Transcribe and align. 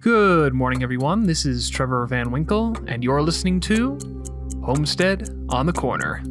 Good 0.00 0.52
morning, 0.52 0.82
everyone. 0.82 1.26
This 1.26 1.46
is 1.46 1.70
Trevor 1.70 2.06
Van 2.06 2.30
Winkle, 2.30 2.76
and 2.88 3.02
you're 3.02 3.22
listening 3.22 3.58
to 3.60 3.98
Homestead 4.62 5.30
on 5.48 5.64
the 5.64 5.72
Corner. 5.72 6.22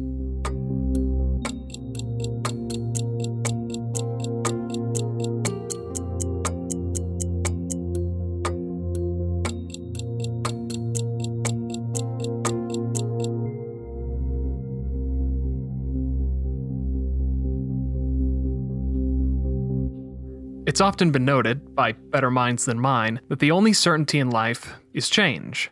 Often 20.82 21.10
been 21.10 21.24
noted, 21.24 21.74
by 21.74 21.92
better 21.92 22.30
minds 22.30 22.66
than 22.66 22.78
mine, 22.78 23.20
that 23.28 23.38
the 23.38 23.50
only 23.50 23.72
certainty 23.72 24.18
in 24.18 24.28
life 24.28 24.74
is 24.92 25.08
change. 25.08 25.70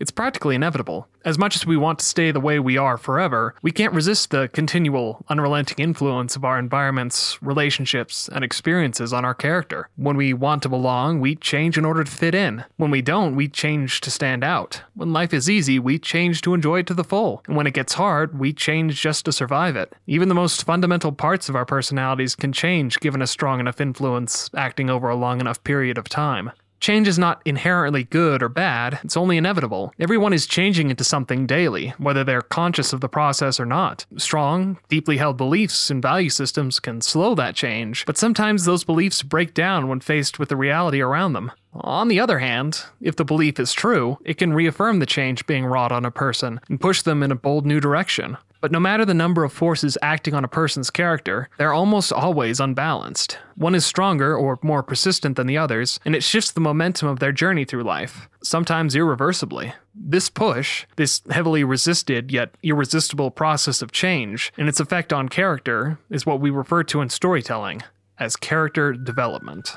It's 0.00 0.10
practically 0.10 0.54
inevitable. 0.54 1.08
As 1.24 1.38
much 1.38 1.56
as 1.56 1.66
we 1.66 1.76
want 1.76 1.98
to 1.98 2.04
stay 2.04 2.30
the 2.30 2.40
way 2.40 2.58
we 2.58 2.78
are 2.78 2.96
forever, 2.96 3.54
we 3.62 3.72
can't 3.72 3.92
resist 3.92 4.30
the 4.30 4.48
continual, 4.48 5.24
unrelenting 5.28 5.78
influence 5.78 6.36
of 6.36 6.44
our 6.44 6.58
environments, 6.58 7.42
relationships, 7.42 8.28
and 8.32 8.44
experiences 8.44 9.12
on 9.12 9.24
our 9.24 9.34
character. 9.34 9.88
When 9.96 10.16
we 10.16 10.32
want 10.32 10.62
to 10.62 10.68
belong, 10.68 11.20
we 11.20 11.34
change 11.34 11.76
in 11.76 11.84
order 11.84 12.04
to 12.04 12.10
fit 12.10 12.34
in. 12.34 12.64
When 12.76 12.90
we 12.90 13.02
don't, 13.02 13.34
we 13.34 13.48
change 13.48 14.00
to 14.02 14.10
stand 14.10 14.44
out. 14.44 14.82
When 14.94 15.12
life 15.12 15.34
is 15.34 15.50
easy, 15.50 15.78
we 15.78 15.98
change 15.98 16.42
to 16.42 16.54
enjoy 16.54 16.80
it 16.80 16.86
to 16.86 16.94
the 16.94 17.04
full. 17.04 17.42
And 17.46 17.56
when 17.56 17.66
it 17.66 17.74
gets 17.74 17.94
hard, 17.94 18.38
we 18.38 18.52
change 18.52 19.00
just 19.02 19.24
to 19.24 19.32
survive 19.32 19.76
it. 19.76 19.94
Even 20.06 20.28
the 20.28 20.34
most 20.34 20.64
fundamental 20.64 21.12
parts 21.12 21.48
of 21.48 21.56
our 21.56 21.66
personalities 21.66 22.36
can 22.36 22.52
change 22.52 23.00
given 23.00 23.20
a 23.20 23.26
strong 23.26 23.60
enough 23.60 23.80
influence 23.80 24.48
acting 24.56 24.88
over 24.88 25.08
a 25.08 25.16
long 25.16 25.40
enough 25.40 25.62
period 25.64 25.98
of 25.98 26.08
time. 26.08 26.52
Change 26.80 27.08
is 27.08 27.18
not 27.18 27.42
inherently 27.44 28.04
good 28.04 28.42
or 28.42 28.48
bad, 28.48 29.00
it's 29.02 29.16
only 29.16 29.36
inevitable. 29.36 29.92
Everyone 29.98 30.32
is 30.32 30.46
changing 30.46 30.90
into 30.90 31.04
something 31.04 31.46
daily, 31.46 31.88
whether 31.98 32.22
they're 32.22 32.42
conscious 32.42 32.92
of 32.92 33.00
the 33.00 33.08
process 33.08 33.58
or 33.58 33.66
not. 33.66 34.06
Strong, 34.16 34.78
deeply 34.88 35.16
held 35.16 35.36
beliefs 35.36 35.90
and 35.90 36.00
value 36.00 36.30
systems 36.30 36.78
can 36.78 37.00
slow 37.00 37.34
that 37.34 37.56
change, 37.56 38.06
but 38.06 38.16
sometimes 38.16 38.64
those 38.64 38.84
beliefs 38.84 39.22
break 39.22 39.54
down 39.54 39.88
when 39.88 40.00
faced 40.00 40.38
with 40.38 40.48
the 40.48 40.56
reality 40.56 41.00
around 41.00 41.32
them. 41.32 41.50
On 41.74 42.08
the 42.08 42.20
other 42.20 42.38
hand, 42.38 42.84
if 43.00 43.16
the 43.16 43.24
belief 43.24 43.60
is 43.60 43.72
true, 43.72 44.18
it 44.24 44.38
can 44.38 44.52
reaffirm 44.52 44.98
the 44.98 45.06
change 45.06 45.46
being 45.46 45.66
wrought 45.66 45.92
on 45.92 46.04
a 46.04 46.10
person 46.10 46.60
and 46.68 46.80
push 46.80 47.02
them 47.02 47.22
in 47.22 47.30
a 47.30 47.36
bold 47.36 47.66
new 47.66 47.80
direction. 47.80 48.36
But 48.60 48.72
no 48.72 48.80
matter 48.80 49.04
the 49.04 49.14
number 49.14 49.44
of 49.44 49.52
forces 49.52 49.96
acting 50.02 50.34
on 50.34 50.44
a 50.44 50.48
person's 50.48 50.90
character, 50.90 51.48
they're 51.58 51.72
almost 51.72 52.12
always 52.12 52.58
unbalanced. 52.58 53.38
One 53.54 53.74
is 53.74 53.86
stronger 53.86 54.36
or 54.36 54.58
more 54.62 54.82
persistent 54.82 55.36
than 55.36 55.46
the 55.46 55.58
others, 55.58 56.00
and 56.04 56.16
it 56.16 56.24
shifts 56.24 56.50
the 56.50 56.60
momentum 56.60 57.08
of 57.08 57.20
their 57.20 57.32
journey 57.32 57.64
through 57.64 57.84
life, 57.84 58.28
sometimes 58.42 58.96
irreversibly. 58.96 59.74
This 59.94 60.28
push, 60.28 60.86
this 60.96 61.22
heavily 61.30 61.62
resisted 61.62 62.32
yet 62.32 62.54
irresistible 62.62 63.30
process 63.30 63.80
of 63.80 63.92
change, 63.92 64.52
and 64.58 64.68
its 64.68 64.80
effect 64.80 65.12
on 65.12 65.28
character, 65.28 65.98
is 66.10 66.26
what 66.26 66.40
we 66.40 66.50
refer 66.50 66.82
to 66.84 67.00
in 67.00 67.10
storytelling 67.10 67.82
as 68.18 68.36
character 68.36 68.92
development. 68.92 69.76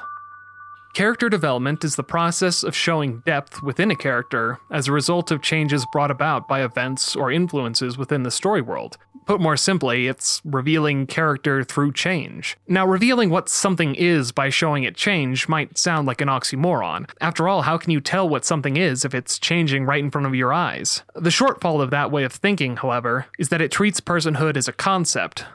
Character 0.93 1.29
development 1.29 1.85
is 1.85 1.95
the 1.95 2.03
process 2.03 2.63
of 2.63 2.75
showing 2.75 3.21
depth 3.25 3.63
within 3.63 3.91
a 3.91 3.95
character 3.95 4.59
as 4.69 4.87
a 4.87 4.91
result 4.91 5.31
of 5.31 5.41
changes 5.41 5.85
brought 5.93 6.11
about 6.11 6.49
by 6.49 6.63
events 6.63 7.15
or 7.15 7.31
influences 7.31 7.97
within 7.97 8.23
the 8.23 8.31
story 8.31 8.61
world. 8.61 8.97
Put 9.25 9.39
more 9.39 9.55
simply, 9.55 10.07
it's 10.07 10.41
revealing 10.43 11.07
character 11.07 11.63
through 11.63 11.93
change. 11.93 12.57
Now, 12.67 12.85
revealing 12.85 13.29
what 13.29 13.47
something 13.47 13.95
is 13.95 14.33
by 14.33 14.49
showing 14.49 14.83
it 14.83 14.95
change 14.95 15.47
might 15.47 15.77
sound 15.77 16.07
like 16.07 16.19
an 16.19 16.27
oxymoron. 16.27 17.09
After 17.21 17.47
all, 17.47 17.61
how 17.61 17.77
can 17.77 17.91
you 17.91 18.01
tell 18.01 18.27
what 18.27 18.43
something 18.43 18.75
is 18.75 19.05
if 19.05 19.15
it's 19.15 19.39
changing 19.39 19.85
right 19.85 20.03
in 20.03 20.11
front 20.11 20.27
of 20.27 20.35
your 20.35 20.51
eyes? 20.51 21.03
The 21.15 21.29
shortfall 21.29 21.81
of 21.81 21.91
that 21.91 22.11
way 22.11 22.25
of 22.25 22.33
thinking, 22.33 22.75
however, 22.77 23.27
is 23.39 23.47
that 23.47 23.61
it 23.61 23.71
treats 23.71 24.01
personhood 24.01 24.57
as 24.57 24.67
a 24.67 24.73
concept, 24.73 25.45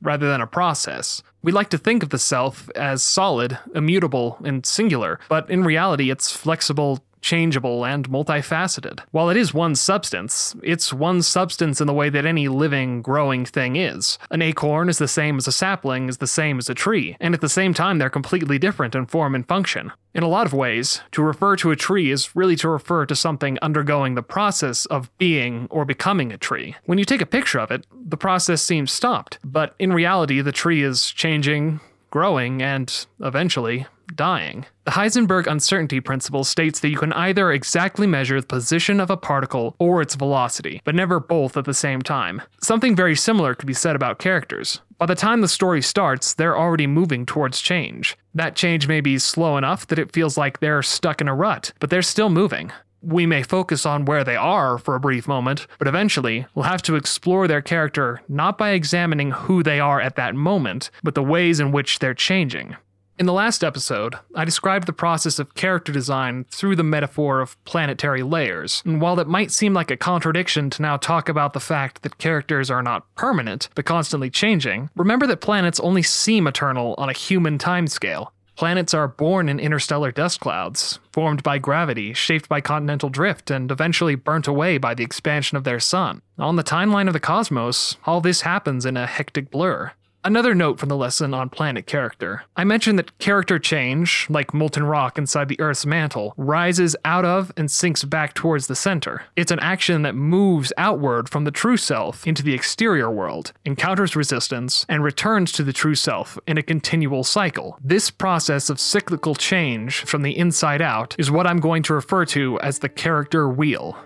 rather 0.00 0.28
than 0.28 0.40
a 0.40 0.46
process. 0.46 1.22
We 1.46 1.52
like 1.52 1.70
to 1.70 1.78
think 1.78 2.02
of 2.02 2.10
the 2.10 2.18
self 2.18 2.68
as 2.74 3.04
solid, 3.04 3.56
immutable, 3.72 4.36
and 4.42 4.66
singular, 4.66 5.20
but 5.28 5.48
in 5.48 5.62
reality, 5.62 6.10
it's 6.10 6.32
flexible, 6.32 7.04
changeable, 7.20 7.84
and 7.84 8.08
multifaceted. 8.08 9.00
While 9.10 9.30
it 9.30 9.36
is 9.36 9.54
one 9.54 9.74
substance, 9.74 10.54
it's 10.62 10.92
one 10.92 11.22
substance 11.22 11.80
in 11.80 11.86
the 11.86 11.92
way 11.92 12.08
that 12.08 12.26
any 12.26 12.48
living, 12.48 13.02
growing 13.02 13.44
thing 13.44 13.76
is. 13.76 14.18
An 14.30 14.42
acorn 14.42 14.88
is 14.88 14.98
the 14.98 15.08
same 15.08 15.36
as 15.36 15.48
a 15.48 15.52
sapling, 15.52 16.08
is 16.08 16.18
the 16.18 16.26
same 16.26 16.58
as 16.58 16.68
a 16.68 16.74
tree, 16.74 17.16
and 17.20 17.34
at 17.34 17.40
the 17.40 17.48
same 17.48 17.74
time, 17.74 17.98
they're 17.98 18.10
completely 18.10 18.58
different 18.58 18.94
in 18.94 19.06
form 19.06 19.34
and 19.34 19.46
function. 19.46 19.92
In 20.14 20.22
a 20.22 20.28
lot 20.28 20.46
of 20.46 20.54
ways, 20.54 21.02
to 21.12 21.22
refer 21.22 21.56
to 21.56 21.70
a 21.70 21.76
tree 21.76 22.10
is 22.10 22.34
really 22.34 22.56
to 22.56 22.70
refer 22.70 23.04
to 23.04 23.14
something 23.14 23.58
undergoing 23.60 24.14
the 24.14 24.22
process 24.22 24.86
of 24.86 25.10
being 25.18 25.66
or 25.70 25.84
becoming 25.84 26.32
a 26.32 26.38
tree. 26.38 26.74
When 26.86 26.96
you 26.96 27.04
take 27.04 27.20
a 27.20 27.26
picture 27.26 27.58
of 27.58 27.70
it, 27.70 27.86
the 27.92 28.16
process 28.16 28.62
seems 28.62 28.92
stopped, 28.92 29.38
but 29.44 29.74
in 29.78 29.92
reality, 29.92 30.40
the 30.40 30.52
tree 30.52 30.82
is 30.82 31.10
changing, 31.10 31.80
growing, 32.10 32.62
and 32.62 33.06
eventually 33.20 33.86
dying. 34.14 34.66
The 34.84 34.92
Heisenberg 34.92 35.46
uncertainty 35.46 36.00
principle 36.00 36.44
states 36.44 36.80
that 36.80 36.90
you 36.90 36.96
can 36.96 37.12
either 37.12 37.50
exactly 37.50 38.06
measure 38.06 38.40
the 38.40 38.46
position 38.46 39.00
of 39.00 39.10
a 39.10 39.16
particle 39.16 39.74
or 39.78 40.00
its 40.00 40.14
velocity, 40.14 40.80
but 40.84 40.94
never 40.94 41.18
both 41.18 41.56
at 41.56 41.64
the 41.64 41.74
same 41.74 42.02
time. 42.02 42.42
Something 42.62 42.94
very 42.94 43.16
similar 43.16 43.54
could 43.54 43.66
be 43.66 43.74
said 43.74 43.96
about 43.96 44.18
characters. 44.18 44.80
By 44.98 45.06
the 45.06 45.14
time 45.14 45.40
the 45.40 45.48
story 45.48 45.82
starts, 45.82 46.34
they're 46.34 46.56
already 46.56 46.86
moving 46.86 47.26
towards 47.26 47.60
change. 47.60 48.16
That 48.34 48.56
change 48.56 48.88
may 48.88 49.00
be 49.00 49.18
slow 49.18 49.56
enough 49.56 49.86
that 49.88 49.98
it 49.98 50.12
feels 50.12 50.38
like 50.38 50.60
they're 50.60 50.82
stuck 50.82 51.20
in 51.20 51.28
a 51.28 51.34
rut, 51.34 51.72
but 51.80 51.90
they're 51.90 52.02
still 52.02 52.30
moving. 52.30 52.72
We 53.02 53.26
may 53.26 53.42
focus 53.42 53.86
on 53.86 54.04
where 54.04 54.24
they 54.24 54.36
are 54.36 54.78
for 54.78 54.94
a 54.94 55.00
brief 55.00 55.28
moment, 55.28 55.66
but 55.78 55.88
eventually 55.88 56.46
we'll 56.54 56.64
have 56.64 56.82
to 56.82 56.96
explore 56.96 57.46
their 57.46 57.62
character 57.62 58.22
not 58.28 58.58
by 58.58 58.70
examining 58.70 59.30
who 59.30 59.62
they 59.62 59.80
are 59.80 60.00
at 60.00 60.16
that 60.16 60.34
moment, 60.34 60.90
but 61.02 61.14
the 61.14 61.22
ways 61.22 61.60
in 61.60 61.72
which 61.72 61.98
they're 61.98 62.14
changing. 62.14 62.76
In 63.18 63.24
the 63.24 63.32
last 63.32 63.64
episode, 63.64 64.16
I 64.34 64.44
described 64.44 64.86
the 64.86 64.92
process 64.92 65.38
of 65.38 65.54
character 65.54 65.90
design 65.90 66.44
through 66.50 66.76
the 66.76 66.82
metaphor 66.82 67.40
of 67.40 67.62
planetary 67.64 68.22
layers, 68.22 68.82
and 68.84 69.00
while 69.00 69.18
it 69.18 69.26
might 69.26 69.50
seem 69.50 69.72
like 69.72 69.90
a 69.90 69.96
contradiction 69.96 70.68
to 70.68 70.82
now 70.82 70.98
talk 70.98 71.30
about 71.30 71.54
the 71.54 71.60
fact 71.60 72.02
that 72.02 72.18
characters 72.18 72.70
are 72.70 72.82
not 72.82 73.06
permanent, 73.14 73.70
but 73.74 73.86
constantly 73.86 74.28
changing, 74.28 74.90
remember 74.94 75.26
that 75.28 75.40
planets 75.40 75.80
only 75.80 76.02
seem 76.02 76.46
eternal 76.46 76.94
on 76.98 77.08
a 77.08 77.14
human 77.14 77.56
timescale. 77.56 78.32
Planets 78.56 78.94
are 78.94 79.06
born 79.06 79.50
in 79.50 79.60
interstellar 79.60 80.10
dust 80.10 80.40
clouds, 80.40 80.98
formed 81.12 81.42
by 81.42 81.58
gravity, 81.58 82.14
shaped 82.14 82.48
by 82.48 82.62
continental 82.62 83.10
drift, 83.10 83.50
and 83.50 83.70
eventually 83.70 84.14
burnt 84.14 84.48
away 84.48 84.78
by 84.78 84.94
the 84.94 85.04
expansion 85.04 85.58
of 85.58 85.64
their 85.64 85.78
sun. 85.78 86.22
On 86.38 86.56
the 86.56 86.64
timeline 86.64 87.06
of 87.06 87.12
the 87.12 87.20
cosmos, 87.20 87.98
all 88.06 88.22
this 88.22 88.40
happens 88.40 88.86
in 88.86 88.96
a 88.96 89.06
hectic 89.06 89.50
blur. 89.50 89.92
Another 90.26 90.56
note 90.56 90.80
from 90.80 90.88
the 90.88 90.96
lesson 90.96 91.32
on 91.34 91.50
planet 91.50 91.86
character. 91.86 92.42
I 92.56 92.64
mentioned 92.64 92.98
that 92.98 93.16
character 93.20 93.60
change, 93.60 94.26
like 94.28 94.52
molten 94.52 94.82
rock 94.82 95.18
inside 95.18 95.46
the 95.46 95.60
Earth's 95.60 95.86
mantle, 95.86 96.34
rises 96.36 96.96
out 97.04 97.24
of 97.24 97.52
and 97.56 97.70
sinks 97.70 98.02
back 98.02 98.34
towards 98.34 98.66
the 98.66 98.74
center. 98.74 99.22
It's 99.36 99.52
an 99.52 99.60
action 99.60 100.02
that 100.02 100.16
moves 100.16 100.72
outward 100.76 101.28
from 101.28 101.44
the 101.44 101.52
true 101.52 101.76
self 101.76 102.26
into 102.26 102.42
the 102.42 102.54
exterior 102.54 103.08
world, 103.08 103.52
encounters 103.64 104.16
resistance, 104.16 104.84
and 104.88 105.04
returns 105.04 105.52
to 105.52 105.62
the 105.62 105.72
true 105.72 105.94
self 105.94 106.36
in 106.48 106.58
a 106.58 106.62
continual 106.64 107.22
cycle. 107.22 107.78
This 107.80 108.10
process 108.10 108.68
of 108.68 108.80
cyclical 108.80 109.36
change 109.36 110.00
from 110.06 110.22
the 110.22 110.36
inside 110.36 110.82
out 110.82 111.14
is 111.20 111.30
what 111.30 111.46
I'm 111.46 111.60
going 111.60 111.84
to 111.84 111.94
refer 111.94 112.24
to 112.24 112.58
as 112.62 112.80
the 112.80 112.88
character 112.88 113.48
wheel. 113.48 113.96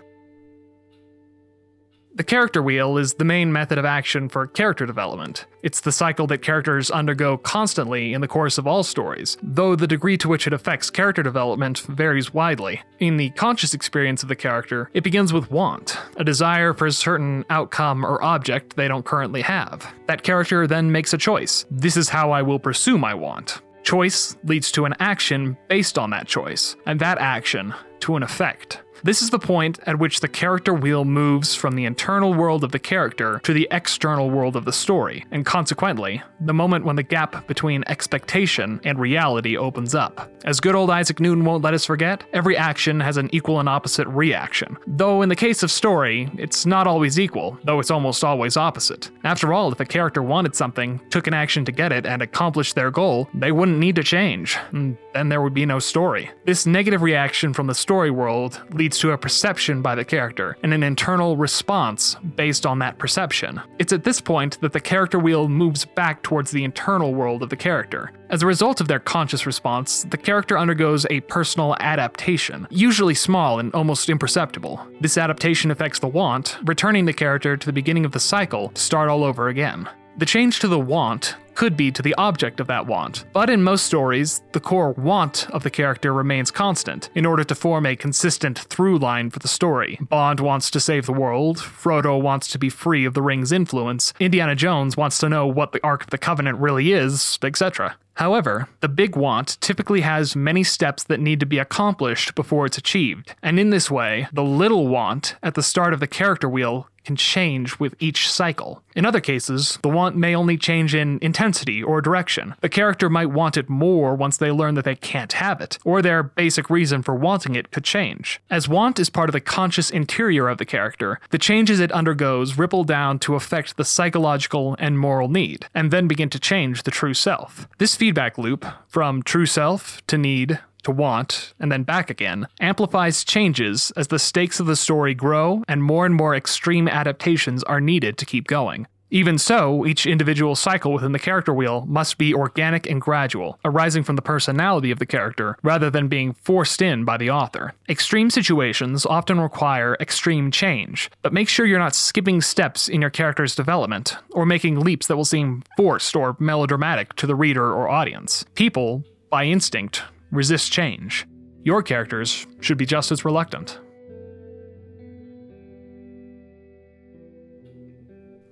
The 2.12 2.24
character 2.24 2.60
wheel 2.60 2.98
is 2.98 3.14
the 3.14 3.24
main 3.24 3.52
method 3.52 3.78
of 3.78 3.84
action 3.84 4.28
for 4.28 4.48
character 4.48 4.84
development. 4.84 5.46
It's 5.62 5.80
the 5.80 5.92
cycle 5.92 6.26
that 6.26 6.42
characters 6.42 6.90
undergo 6.90 7.36
constantly 7.38 8.14
in 8.14 8.20
the 8.20 8.26
course 8.28 8.58
of 8.58 8.66
all 8.66 8.82
stories, 8.82 9.38
though 9.42 9.76
the 9.76 9.86
degree 9.86 10.18
to 10.18 10.28
which 10.28 10.48
it 10.48 10.52
affects 10.52 10.90
character 10.90 11.22
development 11.22 11.78
varies 11.78 12.34
widely. 12.34 12.82
In 12.98 13.16
the 13.16 13.30
conscious 13.30 13.74
experience 13.74 14.24
of 14.24 14.28
the 14.28 14.34
character, 14.34 14.90
it 14.92 15.04
begins 15.04 15.32
with 15.32 15.52
want, 15.52 15.98
a 16.16 16.24
desire 16.24 16.74
for 16.74 16.86
a 16.86 16.92
certain 16.92 17.44
outcome 17.48 18.04
or 18.04 18.22
object 18.24 18.74
they 18.74 18.88
don't 18.88 19.04
currently 19.04 19.42
have. 19.42 19.86
That 20.06 20.24
character 20.24 20.66
then 20.66 20.90
makes 20.90 21.12
a 21.14 21.18
choice. 21.18 21.64
This 21.70 21.96
is 21.96 22.08
how 22.08 22.32
I 22.32 22.42
will 22.42 22.58
pursue 22.58 22.98
my 22.98 23.14
want. 23.14 23.60
choice 23.82 24.36
leads 24.44 24.70
to 24.72 24.84
an 24.84 24.94
action 25.00 25.56
based 25.68 25.96
on 25.96 26.10
that 26.10 26.26
choice, 26.26 26.76
and 26.86 27.00
that 27.00 27.18
action 27.18 27.72
to 28.00 28.16
an 28.16 28.22
effect. 28.22 28.82
This 29.02 29.22
is 29.22 29.30
the 29.30 29.38
point 29.38 29.78
at 29.86 29.98
which 29.98 30.20
the 30.20 30.28
character 30.28 30.74
wheel 30.74 31.06
moves 31.06 31.54
from 31.54 31.74
the 31.74 31.86
internal 31.86 32.34
world 32.34 32.64
of 32.64 32.72
the 32.72 32.78
character 32.78 33.40
to 33.44 33.54
the 33.54 33.66
external 33.70 34.30
world 34.30 34.56
of 34.56 34.66
the 34.66 34.72
story, 34.72 35.24
and 35.30 35.46
consequently, 35.46 36.22
the 36.40 36.52
moment 36.52 36.84
when 36.84 36.96
the 36.96 37.02
gap 37.02 37.46
between 37.46 37.82
expectation 37.86 38.78
and 38.84 38.98
reality 38.98 39.56
opens 39.56 39.94
up. 39.94 40.30
As 40.44 40.60
good 40.60 40.74
old 40.74 40.90
Isaac 40.90 41.18
Newton 41.18 41.44
won't 41.44 41.64
let 41.64 41.72
us 41.72 41.86
forget, 41.86 42.24
every 42.34 42.56
action 42.56 43.00
has 43.00 43.16
an 43.16 43.30
equal 43.32 43.58
and 43.58 43.68
opposite 43.68 44.06
reaction. 44.08 44.76
Though 44.86 45.22
in 45.22 45.30
the 45.30 45.36
case 45.36 45.62
of 45.62 45.70
story, 45.70 46.28
it's 46.36 46.66
not 46.66 46.86
always 46.86 47.18
equal, 47.18 47.58
though 47.64 47.80
it's 47.80 47.90
almost 47.90 48.22
always 48.22 48.58
opposite. 48.58 49.10
After 49.24 49.54
all, 49.54 49.72
if 49.72 49.80
a 49.80 49.86
character 49.86 50.22
wanted 50.22 50.54
something, 50.54 51.00
took 51.08 51.26
an 51.26 51.34
action 51.34 51.64
to 51.64 51.72
get 51.72 51.92
it, 51.92 52.04
and 52.04 52.20
accomplished 52.20 52.74
their 52.74 52.90
goal, 52.90 53.28
they 53.32 53.52
wouldn't 53.52 53.78
need 53.78 53.96
to 53.96 54.02
change. 54.02 54.58
And 54.72 54.98
then 55.14 55.30
there 55.30 55.40
would 55.40 55.54
be 55.54 55.64
no 55.64 55.78
story. 55.78 56.30
This 56.44 56.66
negative 56.66 57.00
reaction 57.00 57.54
from 57.54 57.66
the 57.66 57.74
story 57.74 58.10
world 58.10 58.60
leads 58.72 58.89
to 58.98 59.12
a 59.12 59.18
perception 59.18 59.82
by 59.82 59.94
the 59.94 60.04
character 60.04 60.56
and 60.62 60.74
an 60.74 60.82
internal 60.82 61.36
response 61.36 62.16
based 62.36 62.66
on 62.66 62.78
that 62.80 62.98
perception. 62.98 63.60
It's 63.78 63.92
at 63.92 64.04
this 64.04 64.20
point 64.20 64.60
that 64.60 64.72
the 64.72 64.80
character 64.80 65.18
wheel 65.18 65.48
moves 65.48 65.84
back 65.84 66.22
towards 66.22 66.50
the 66.50 66.64
internal 66.64 67.14
world 67.14 67.42
of 67.42 67.50
the 67.50 67.56
character. 67.56 68.12
As 68.30 68.42
a 68.42 68.46
result 68.46 68.80
of 68.80 68.88
their 68.88 69.00
conscious 69.00 69.46
response, 69.46 70.04
the 70.04 70.16
character 70.16 70.56
undergoes 70.56 71.06
a 71.10 71.20
personal 71.20 71.76
adaptation, 71.80 72.66
usually 72.70 73.14
small 73.14 73.58
and 73.58 73.74
almost 73.74 74.08
imperceptible. 74.08 74.86
This 75.00 75.18
adaptation 75.18 75.70
affects 75.70 75.98
the 75.98 76.08
want, 76.08 76.58
returning 76.64 77.06
the 77.06 77.12
character 77.12 77.56
to 77.56 77.66
the 77.66 77.72
beginning 77.72 78.04
of 78.04 78.12
the 78.12 78.20
cycle 78.20 78.68
to 78.70 78.80
start 78.80 79.08
all 79.08 79.24
over 79.24 79.48
again. 79.48 79.88
The 80.18 80.26
change 80.26 80.60
to 80.60 80.68
the 80.68 80.78
want 80.78 81.36
could 81.60 81.76
be 81.76 81.90
to 81.90 82.00
the 82.00 82.14
object 82.14 82.58
of 82.58 82.66
that 82.68 82.86
want, 82.86 83.26
but 83.34 83.50
in 83.50 83.62
most 83.62 83.84
stories, 83.84 84.40
the 84.52 84.60
core 84.60 84.92
want 84.92 85.46
of 85.50 85.62
the 85.62 85.68
character 85.68 86.14
remains 86.14 86.50
constant 86.50 87.10
in 87.14 87.26
order 87.26 87.44
to 87.44 87.54
form 87.54 87.84
a 87.84 87.94
consistent 87.94 88.58
through 88.58 88.98
line 88.98 89.28
for 89.28 89.40
the 89.40 89.46
story. 89.46 89.98
Bond 90.08 90.40
wants 90.40 90.70
to 90.70 90.80
save 90.80 91.04
the 91.04 91.12
world, 91.12 91.58
Frodo 91.58 92.18
wants 92.18 92.48
to 92.48 92.58
be 92.58 92.70
free 92.70 93.04
of 93.04 93.12
the 93.12 93.20
ring's 93.20 93.52
influence, 93.52 94.14
Indiana 94.18 94.54
Jones 94.54 94.96
wants 94.96 95.18
to 95.18 95.28
know 95.28 95.46
what 95.46 95.72
the 95.72 95.84
Ark 95.84 96.02
of 96.02 96.08
the 96.08 96.16
Covenant 96.16 96.56
really 96.56 96.92
is, 96.92 97.38
etc. 97.42 97.94
However, 98.20 98.68
the 98.80 98.88
big 98.88 99.16
want 99.16 99.56
typically 99.62 100.02
has 100.02 100.36
many 100.36 100.62
steps 100.62 101.02
that 101.04 101.20
need 101.20 101.40
to 101.40 101.46
be 101.46 101.58
accomplished 101.58 102.34
before 102.34 102.66
it's 102.66 102.76
achieved, 102.76 103.34
and 103.42 103.58
in 103.58 103.70
this 103.70 103.90
way, 103.90 104.28
the 104.30 104.44
little 104.44 104.88
want 104.88 105.36
at 105.42 105.54
the 105.54 105.62
start 105.62 105.94
of 105.94 106.00
the 106.00 106.06
character 106.06 106.46
wheel 106.46 106.86
can 107.04 107.16
change 107.16 107.78
with 107.78 107.94
each 107.98 108.30
cycle. 108.30 108.82
In 108.94 109.06
other 109.06 109.20
cases, 109.20 109.78
the 109.82 109.88
want 109.88 110.16
may 110.16 110.34
only 110.34 110.56
change 110.56 110.94
in 110.94 111.18
intensity 111.22 111.82
or 111.82 112.00
direction. 112.00 112.54
The 112.60 112.68
character 112.68 113.08
might 113.08 113.30
want 113.30 113.56
it 113.56 113.68
more 113.68 114.14
once 114.14 114.36
they 114.36 114.50
learn 114.50 114.74
that 114.74 114.84
they 114.84 114.96
can't 114.96 115.32
have 115.34 115.60
it, 115.60 115.78
or 115.84 116.02
their 116.02 116.22
basic 116.22 116.68
reason 116.68 117.02
for 117.02 117.14
wanting 117.14 117.54
it 117.54 117.70
could 117.70 117.84
change. 117.84 118.40
As 118.50 118.68
want 118.68 118.98
is 118.98 119.10
part 119.10 119.28
of 119.28 119.32
the 119.32 119.40
conscious 119.40 119.90
interior 119.90 120.48
of 120.48 120.58
the 120.58 120.64
character, 120.64 121.20
the 121.30 121.38
changes 121.38 121.80
it 121.80 121.92
undergoes 121.92 122.58
ripple 122.58 122.84
down 122.84 123.18
to 123.20 123.34
affect 123.34 123.76
the 123.76 123.84
psychological 123.84 124.76
and 124.78 124.98
moral 124.98 125.28
need, 125.28 125.66
and 125.74 125.90
then 125.90 126.08
begin 126.08 126.30
to 126.30 126.38
change 126.38 126.82
the 126.82 126.90
true 126.90 127.14
self. 127.14 127.66
This 127.78 127.94
feedback 128.10 128.38
loop, 128.38 128.66
from 128.88 129.22
true 129.22 129.46
self 129.46 130.04
to 130.08 130.18
need 130.18 130.58
to 130.82 130.90
want, 130.90 131.54
and 131.60 131.70
then 131.70 131.84
back 131.84 132.10
again, 132.10 132.44
amplifies 132.58 133.22
changes 133.22 133.92
as 133.96 134.08
the 134.08 134.18
stakes 134.18 134.58
of 134.58 134.66
the 134.66 134.74
story 134.74 135.14
grow 135.14 135.62
and 135.68 135.80
more 135.80 136.06
and 136.06 136.16
more 136.16 136.34
extreme 136.34 136.88
adaptations 136.88 137.62
are 137.62 137.80
needed 137.80 138.18
to 138.18 138.26
keep 138.26 138.48
going. 138.48 138.88
Even 139.10 139.38
so, 139.38 139.84
each 139.84 140.06
individual 140.06 140.54
cycle 140.54 140.92
within 140.92 141.12
the 141.12 141.18
character 141.18 141.52
wheel 141.52 141.84
must 141.88 142.16
be 142.16 142.32
organic 142.32 142.88
and 142.88 143.00
gradual, 143.00 143.58
arising 143.64 144.04
from 144.04 144.16
the 144.16 144.22
personality 144.22 144.90
of 144.90 145.00
the 145.00 145.06
character 145.06 145.56
rather 145.62 145.90
than 145.90 146.06
being 146.08 146.32
forced 146.32 146.80
in 146.80 147.04
by 147.04 147.16
the 147.16 147.30
author. 147.30 147.74
Extreme 147.88 148.30
situations 148.30 149.04
often 149.04 149.40
require 149.40 149.96
extreme 150.00 150.50
change, 150.50 151.10
but 151.22 151.32
make 151.32 151.48
sure 151.48 151.66
you're 151.66 151.78
not 151.78 151.94
skipping 151.94 152.40
steps 152.40 152.88
in 152.88 153.00
your 153.00 153.10
character's 153.10 153.56
development 153.56 154.16
or 154.30 154.46
making 154.46 154.78
leaps 154.78 155.08
that 155.08 155.16
will 155.16 155.24
seem 155.24 155.62
forced 155.76 156.14
or 156.14 156.36
melodramatic 156.38 157.14
to 157.14 157.26
the 157.26 157.34
reader 157.34 157.72
or 157.72 157.88
audience. 157.88 158.44
People, 158.54 159.02
by 159.28 159.44
instinct, 159.44 160.02
resist 160.30 160.70
change. 160.70 161.26
Your 161.64 161.82
characters 161.82 162.46
should 162.60 162.78
be 162.78 162.86
just 162.86 163.10
as 163.10 163.24
reluctant. 163.24 163.78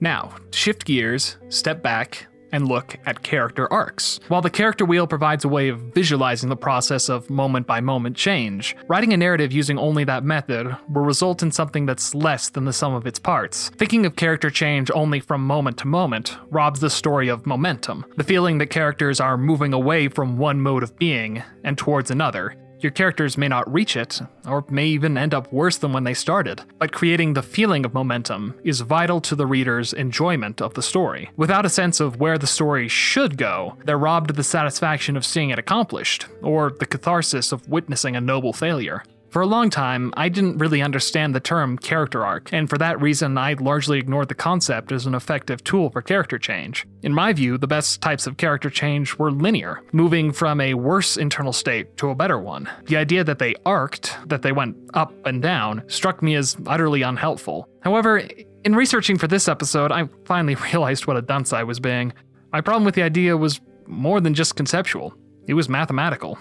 Now, 0.01 0.35
shift 0.53 0.85
gears, 0.85 1.37
step 1.49 1.83
back, 1.83 2.27
and 2.53 2.69
look 2.69 2.97
at 3.07 3.23
character 3.23 3.71
arcs. 3.73 4.21
While 4.29 4.43
the 4.43 4.51
character 4.51 4.85
wheel 4.85 5.07
provides 5.07 5.45
a 5.45 5.49
way 5.49 5.69
of 5.69 5.81
visualizing 5.95 6.49
the 6.49 6.57
process 6.57 7.09
of 7.09 7.29
moment 7.31 7.67
by 7.67 7.81
moment 7.81 8.17
change, 8.17 8.77
writing 8.89 9.13
a 9.13 9.17
narrative 9.17 9.53
using 9.53 9.79
only 9.79 10.05
that 10.05 10.25
method 10.25 10.75
will 10.89 11.03
result 11.03 11.43
in 11.43 11.53
something 11.53 11.87
that's 11.87 12.15
less 12.15 12.49
than 12.49 12.65
the 12.65 12.73
sum 12.73 12.95
of 12.95 13.07
its 13.07 13.19
parts. 13.19 13.71
Thinking 13.77 14.07
of 14.07 14.17
character 14.17 14.51
change 14.51 14.91
only 14.95 15.21
from 15.21 15.47
moment 15.47 15.79
to 15.79 15.87
moment 15.87 16.37
robs 16.51 16.81
the 16.81 16.91
story 16.91 17.29
of 17.29 17.47
momentum, 17.47 18.05
the 18.17 18.25
feeling 18.25 18.59
that 18.59 18.71
characters 18.71 19.21
are 19.21 19.37
moving 19.37 19.73
away 19.73 20.09
from 20.09 20.39
one 20.39 20.61
mode 20.61 20.83
of 20.83 20.97
being 20.97 21.43
and 21.65 21.77
towards 21.77 22.11
another. 22.11 22.55
Your 22.81 22.93
characters 22.93 23.37
may 23.37 23.49
not 23.49 23.73
reach 23.73 23.97
it, 23.97 24.21
or 24.47 24.65
may 24.71 24.87
even 24.87 25.19
end 25.19 25.35
up 25.35 25.53
worse 25.53 25.79
than 25.79 25.93
when 25.93 26.05
they 26.05 26.15
started, 26.15 26.63
but 26.79 26.93
creating 26.93 27.33
the 27.33 27.43
feeling 27.43 27.85
of 27.85 27.93
momentum 27.93 28.55
is 28.63 28.83
vital 28.83 29.21
to 29.23 29.35
the 29.35 29.47
reader's 29.47 29.93
enjoyment 29.93 30.63
of 30.63 30.75
the 30.75 30.83
story. 30.83 31.29
Without 31.37 31.67
a 31.67 31.71
sense 31.71 31.99
of 31.99 32.21
where 32.21 32.39
the 32.39 32.47
story 32.47 32.87
should 32.87 33.37
go, 33.37 33.77
they're 33.85 33.99
robbed 33.99 34.31
of 34.31 34.37
the 34.37 34.45
satisfaction 34.45 35.17
of 35.17 35.27
seeing 35.27 35.51
it 35.51 35.59
accomplished, 35.59 36.27
or 36.41 36.71
the 36.79 36.87
catharsis 36.87 37.51
of 37.51 37.69
witnessing 37.69 38.15
a 38.15 38.21
noble 38.21 38.53
failure. 38.53 39.03
For 39.31 39.43
a 39.43 39.47
long 39.47 39.69
time, 39.69 40.15
I 40.17 40.31
didn't 40.31 40.57
really 40.57 40.81
understand 40.81 41.35
the 41.35 41.41
term 41.41 41.77
character 41.77 42.25
arc, 42.25 42.51
and 42.51 42.69
for 42.69 42.79
that 42.79 43.01
reason, 43.01 43.37
I 43.37 43.53
largely 43.55 43.99
ignored 43.99 44.29
the 44.29 44.35
concept 44.35 44.91
as 44.91 45.05
an 45.05 45.15
effective 45.15 45.63
tool 45.63 45.91
for 45.91 46.01
character 46.01 46.39
change. 46.39 46.87
In 47.03 47.13
my 47.13 47.35
view, 47.35 47.59
the 47.59 47.67
best 47.67 48.01
types 48.01 48.27
of 48.27 48.39
character 48.39 48.71
change 48.71 49.17
were 49.19 49.31
linear, 49.31 49.83
moving 49.93 50.33
from 50.33 50.63
a 50.63 50.73
worse 50.73 51.19
internal 51.19 51.53
state 51.53 51.95
to 51.99 52.09
a 52.09 52.15
better 52.15 52.39
one. 52.39 52.71
The 52.87 52.97
idea 52.97 53.23
that 53.25 53.39
they 53.39 53.55
arced, 53.67 54.17
that 54.27 54.41
they 54.41 54.53
went 54.53 54.77
up 54.95 55.13
and 55.27 55.43
down, 55.43 55.83
struck 55.89 56.23
me 56.23 56.35
as 56.35 56.57
utterly 56.67 57.03
unhelpful. 57.03 57.69
However, 57.83 58.23
in 58.65 58.75
researching 58.75 59.19
for 59.19 59.29
this 59.29 59.47
episode, 59.47 59.93
I 59.93 60.09
finally 60.25 60.55
realized 60.73 61.07
what 61.07 61.19
a 61.19 61.23
dunce 61.23 61.53
I 61.53 61.65
was 61.65 61.81
being. 61.81 62.15
My 62.51 62.63
problem 62.63 62.85
with 62.85 62.95
the 62.95 63.03
idea 63.03 63.37
was 63.37 63.61
more 63.87 64.23
than 64.23 64.33
just 64.33 64.57
conceptual, 64.57 65.15
it 65.47 65.55
was 65.55 65.69
mathematical. 65.69 66.39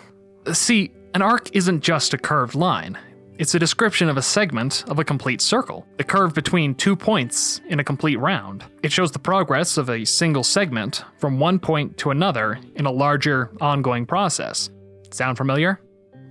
See, 0.54 0.92
an 1.18 1.24
arc 1.24 1.50
isn't 1.56 1.82
just 1.82 2.14
a 2.14 2.18
curved 2.18 2.54
line. 2.54 2.96
It's 3.40 3.56
a 3.56 3.60
description 3.60 4.08
of 4.08 4.18
a 4.18 4.22
segment 4.22 4.84
of 4.88 5.00
a 5.00 5.04
complete 5.04 5.42
circle, 5.42 5.84
the 5.98 6.04
curve 6.04 6.36
between 6.36 6.76
two 6.76 6.96
points 6.96 7.60
in 7.70 7.80
a 7.80 7.84
complete 7.84 8.18
round. 8.18 8.64
It 8.84 8.92
shows 8.92 9.12
the 9.12 9.18
progress 9.18 9.78
of 9.78 9.90
a 9.90 10.06
single 10.06 10.44
segment 10.44 11.04
from 11.18 11.40
one 11.40 11.58
point 11.58 11.98
to 11.98 12.12
another 12.12 12.60
in 12.76 12.86
a 12.86 12.92
larger, 12.92 13.50
ongoing 13.60 14.06
process. 14.06 14.70
Sound 15.10 15.38
familiar? 15.38 15.82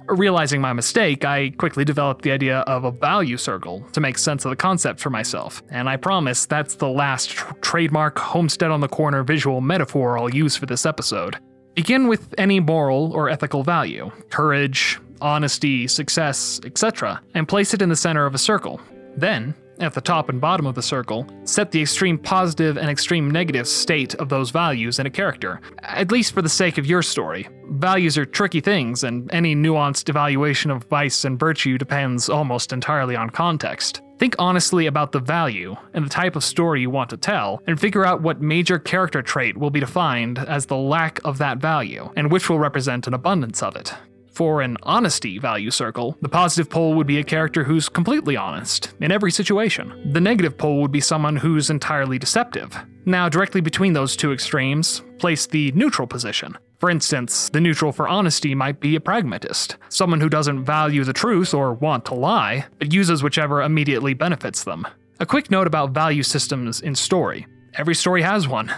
Realizing 0.07 0.61
my 0.61 0.73
mistake, 0.73 1.25
I 1.25 1.51
quickly 1.59 1.85
developed 1.85 2.23
the 2.23 2.31
idea 2.31 2.59
of 2.59 2.85
a 2.85 2.93
value 2.93 3.39
circle 3.39 3.81
to 3.91 4.01
make 4.01 4.17
sense 4.17 4.45
of 4.45 4.51
the 4.51 4.57
concept 4.57 5.01
for 5.01 5.11
myself, 5.11 5.65
and 5.69 5.89
I 5.89 5.97
promise 5.97 6.47
that's 6.47 6.77
the 6.77 6.89
last 6.89 7.31
tr- 7.31 7.55
trademark 7.55 8.21
homestead 8.21 8.71
on 8.71 8.81
the 8.81 8.89
corner 8.89 9.25
visual 9.25 9.61
metaphor 9.61 10.17
I'll 10.17 10.33
use 10.33 10.55
for 10.55 10.67
this 10.67 10.87
episode. 10.87 11.39
Begin 11.77 12.09
with 12.09 12.35
any 12.39 12.59
moral 12.59 13.13
or 13.13 13.29
ethical 13.29 13.63
value 13.63 14.11
courage, 14.31 14.99
honesty, 15.21 15.87
success, 15.87 16.59
etc., 16.65 17.21
and 17.35 17.47
place 17.47 17.75
it 17.75 17.83
in 17.83 17.91
the 17.91 17.97
center 17.97 18.25
of 18.25 18.35
a 18.35 18.39
circle. 18.39 18.81
Then, 19.15 19.55
at 19.79 19.93
the 19.93 20.01
top 20.01 20.31
and 20.31 20.41
bottom 20.41 20.65
of 20.65 20.75
the 20.75 20.83
circle, 20.83 21.27
set 21.45 21.73
the 21.73 21.83
extreme 21.83 22.17
positive 22.17 22.79
and 22.79 22.89
extreme 22.89 23.31
negative 23.31 23.69
state 23.69 24.15
of 24.15 24.31
those 24.31 24.49
values 24.49 24.99
in 24.99 25.05
a 25.05 25.11
character, 25.11 25.61
at 25.83 26.11
least 26.11 26.33
for 26.33 26.41
the 26.41 26.49
sake 26.49 26.79
of 26.79 26.87
your 26.87 27.03
story. 27.03 27.47
Values 27.73 28.17
are 28.17 28.25
tricky 28.25 28.61
things, 28.61 29.05
and 29.05 29.31
any 29.35 29.55
nuanced 29.55 30.09
evaluation 30.09 30.71
of 30.71 30.85
vice 30.85 31.27
and 31.27 31.39
virtue 31.39 31.77
depends 31.77 32.31
almost 32.31 32.73
entirely 32.73 33.17
on 33.17 33.29
context. 33.29 34.01
Think 34.19 34.35
honestly 34.39 34.87
about 34.87 35.13
the 35.13 35.21
value 35.21 35.77
and 35.93 36.05
the 36.05 36.11
type 36.11 36.37
of 36.37 36.45
story 36.45 36.81
you 36.81 36.91
want 36.91 37.11
to 37.11 37.19
tell, 37.19 37.63
and 37.67 37.79
figure 37.79 38.07
out 38.07 38.23
what 38.23 38.41
major 38.41 38.79
character 38.79 39.21
trait 39.21 39.59
will 39.59 39.71
be 39.71 39.81
defined 39.81 40.39
as 40.39 40.67
the 40.67 40.77
lack 40.77 41.21
of 41.25 41.39
that 41.39 41.59
value, 41.59 42.11
and 42.17 42.31
which 42.31 42.49
will 42.49 42.59
represent 42.59 43.07
an 43.07 43.15
abundance 43.15 43.63
of 43.63 43.77
it. 43.77 43.93
For 44.33 44.61
an 44.61 44.77
honesty 44.83 45.39
value 45.39 45.71
circle, 45.71 46.17
the 46.21 46.29
positive 46.29 46.69
pole 46.69 46.95
would 46.95 47.07
be 47.07 47.19
a 47.19 47.25
character 47.25 47.65
who's 47.65 47.89
completely 47.89 48.37
honest 48.37 48.93
in 49.01 49.11
every 49.11 49.31
situation. 49.31 50.13
The 50.13 50.21
negative 50.21 50.59
pole 50.59 50.83
would 50.83 50.93
be 50.93 51.01
someone 51.01 51.37
who's 51.37 51.71
entirely 51.71 52.19
deceptive. 52.19 52.77
Now, 53.07 53.31
directly 53.31 53.63
between 53.63 53.95
those 53.95 54.15
two 54.15 54.33
extremes, 54.33 55.03
place 55.19 55.47
the 55.47 55.73
neutral 55.73 56.07
position. 56.07 56.59
For 56.79 56.91
instance, 56.91 57.49
the 57.49 57.61
neutral 57.61 57.93
for 57.93 58.07
honesty 58.07 58.55
might 58.55 58.81
be 58.81 58.97
a 58.97 59.01
pragmatist, 59.01 59.77
someone 59.89 60.21
who 60.21 60.29
doesn't 60.29 60.65
value 60.65 61.05
the 61.05 61.13
truth 61.13 61.55
or 61.55 61.73
want 61.73 62.05
to 62.07 62.15
lie, 62.15 62.67
but 62.79 62.93
uses 62.93 63.23
whichever 63.23 63.63
immediately 63.63 64.13
benefits 64.15 64.65
them. 64.65 64.87
A 65.19 65.27
quick 65.27 65.51
note 65.51 65.67
about 65.67 65.93
value 65.93 66.23
systems 66.23 66.81
in 66.81 66.95
story 66.95 67.47
every 67.75 67.95
story 67.95 68.23
has 68.23 68.49
one. 68.49 68.73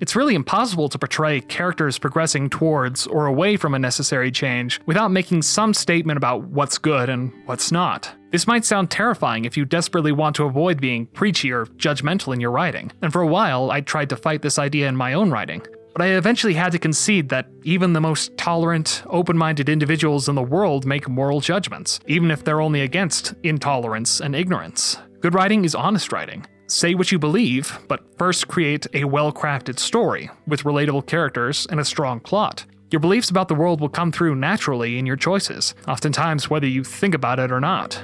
It's 0.00 0.16
really 0.16 0.34
impossible 0.34 0.88
to 0.88 0.98
portray 0.98 1.40
characters 1.42 1.96
progressing 1.96 2.50
towards 2.50 3.06
or 3.06 3.26
away 3.26 3.56
from 3.56 3.72
a 3.72 3.78
necessary 3.78 4.32
change 4.32 4.80
without 4.84 5.12
making 5.12 5.42
some 5.42 5.72
statement 5.72 6.16
about 6.16 6.42
what's 6.42 6.76
good 6.76 7.08
and 7.08 7.32
what's 7.46 7.70
not. 7.70 8.12
This 8.32 8.48
might 8.48 8.64
sound 8.64 8.90
terrifying 8.90 9.44
if 9.44 9.56
you 9.56 9.64
desperately 9.64 10.10
want 10.10 10.34
to 10.36 10.44
avoid 10.44 10.80
being 10.80 11.06
preachy 11.06 11.52
or 11.52 11.66
judgmental 11.66 12.34
in 12.34 12.40
your 12.40 12.50
writing, 12.50 12.90
and 13.00 13.12
for 13.12 13.22
a 13.22 13.28
while 13.28 13.70
I 13.70 13.80
tried 13.80 14.08
to 14.08 14.16
fight 14.16 14.42
this 14.42 14.58
idea 14.58 14.88
in 14.88 14.96
my 14.96 15.12
own 15.12 15.30
writing. 15.30 15.62
But 15.92 16.02
I 16.02 16.16
eventually 16.16 16.54
had 16.54 16.72
to 16.72 16.78
concede 16.78 17.28
that 17.28 17.48
even 17.64 17.92
the 17.92 18.00
most 18.00 18.36
tolerant, 18.36 19.02
open 19.06 19.36
minded 19.36 19.68
individuals 19.68 20.28
in 20.28 20.34
the 20.34 20.42
world 20.42 20.86
make 20.86 21.08
moral 21.08 21.40
judgments, 21.40 22.00
even 22.06 22.30
if 22.30 22.44
they're 22.44 22.62
only 22.62 22.80
against 22.80 23.34
intolerance 23.42 24.20
and 24.20 24.34
ignorance. 24.34 24.96
Good 25.20 25.34
writing 25.34 25.64
is 25.64 25.74
honest 25.74 26.12
writing. 26.12 26.46
Say 26.66 26.94
what 26.94 27.12
you 27.12 27.18
believe, 27.18 27.78
but 27.88 28.16
first 28.16 28.48
create 28.48 28.86
a 28.94 29.04
well 29.04 29.32
crafted 29.32 29.78
story 29.78 30.30
with 30.46 30.62
relatable 30.62 31.06
characters 31.06 31.66
and 31.68 31.78
a 31.78 31.84
strong 31.84 32.18
plot. 32.20 32.64
Your 32.90 33.00
beliefs 33.00 33.30
about 33.30 33.48
the 33.48 33.54
world 33.54 33.80
will 33.80 33.88
come 33.88 34.12
through 34.12 34.34
naturally 34.34 34.98
in 34.98 35.06
your 35.06 35.16
choices, 35.16 35.74
oftentimes 35.88 36.50
whether 36.50 36.66
you 36.66 36.84
think 36.84 37.14
about 37.14 37.38
it 37.38 37.52
or 37.52 37.60
not. 37.60 38.02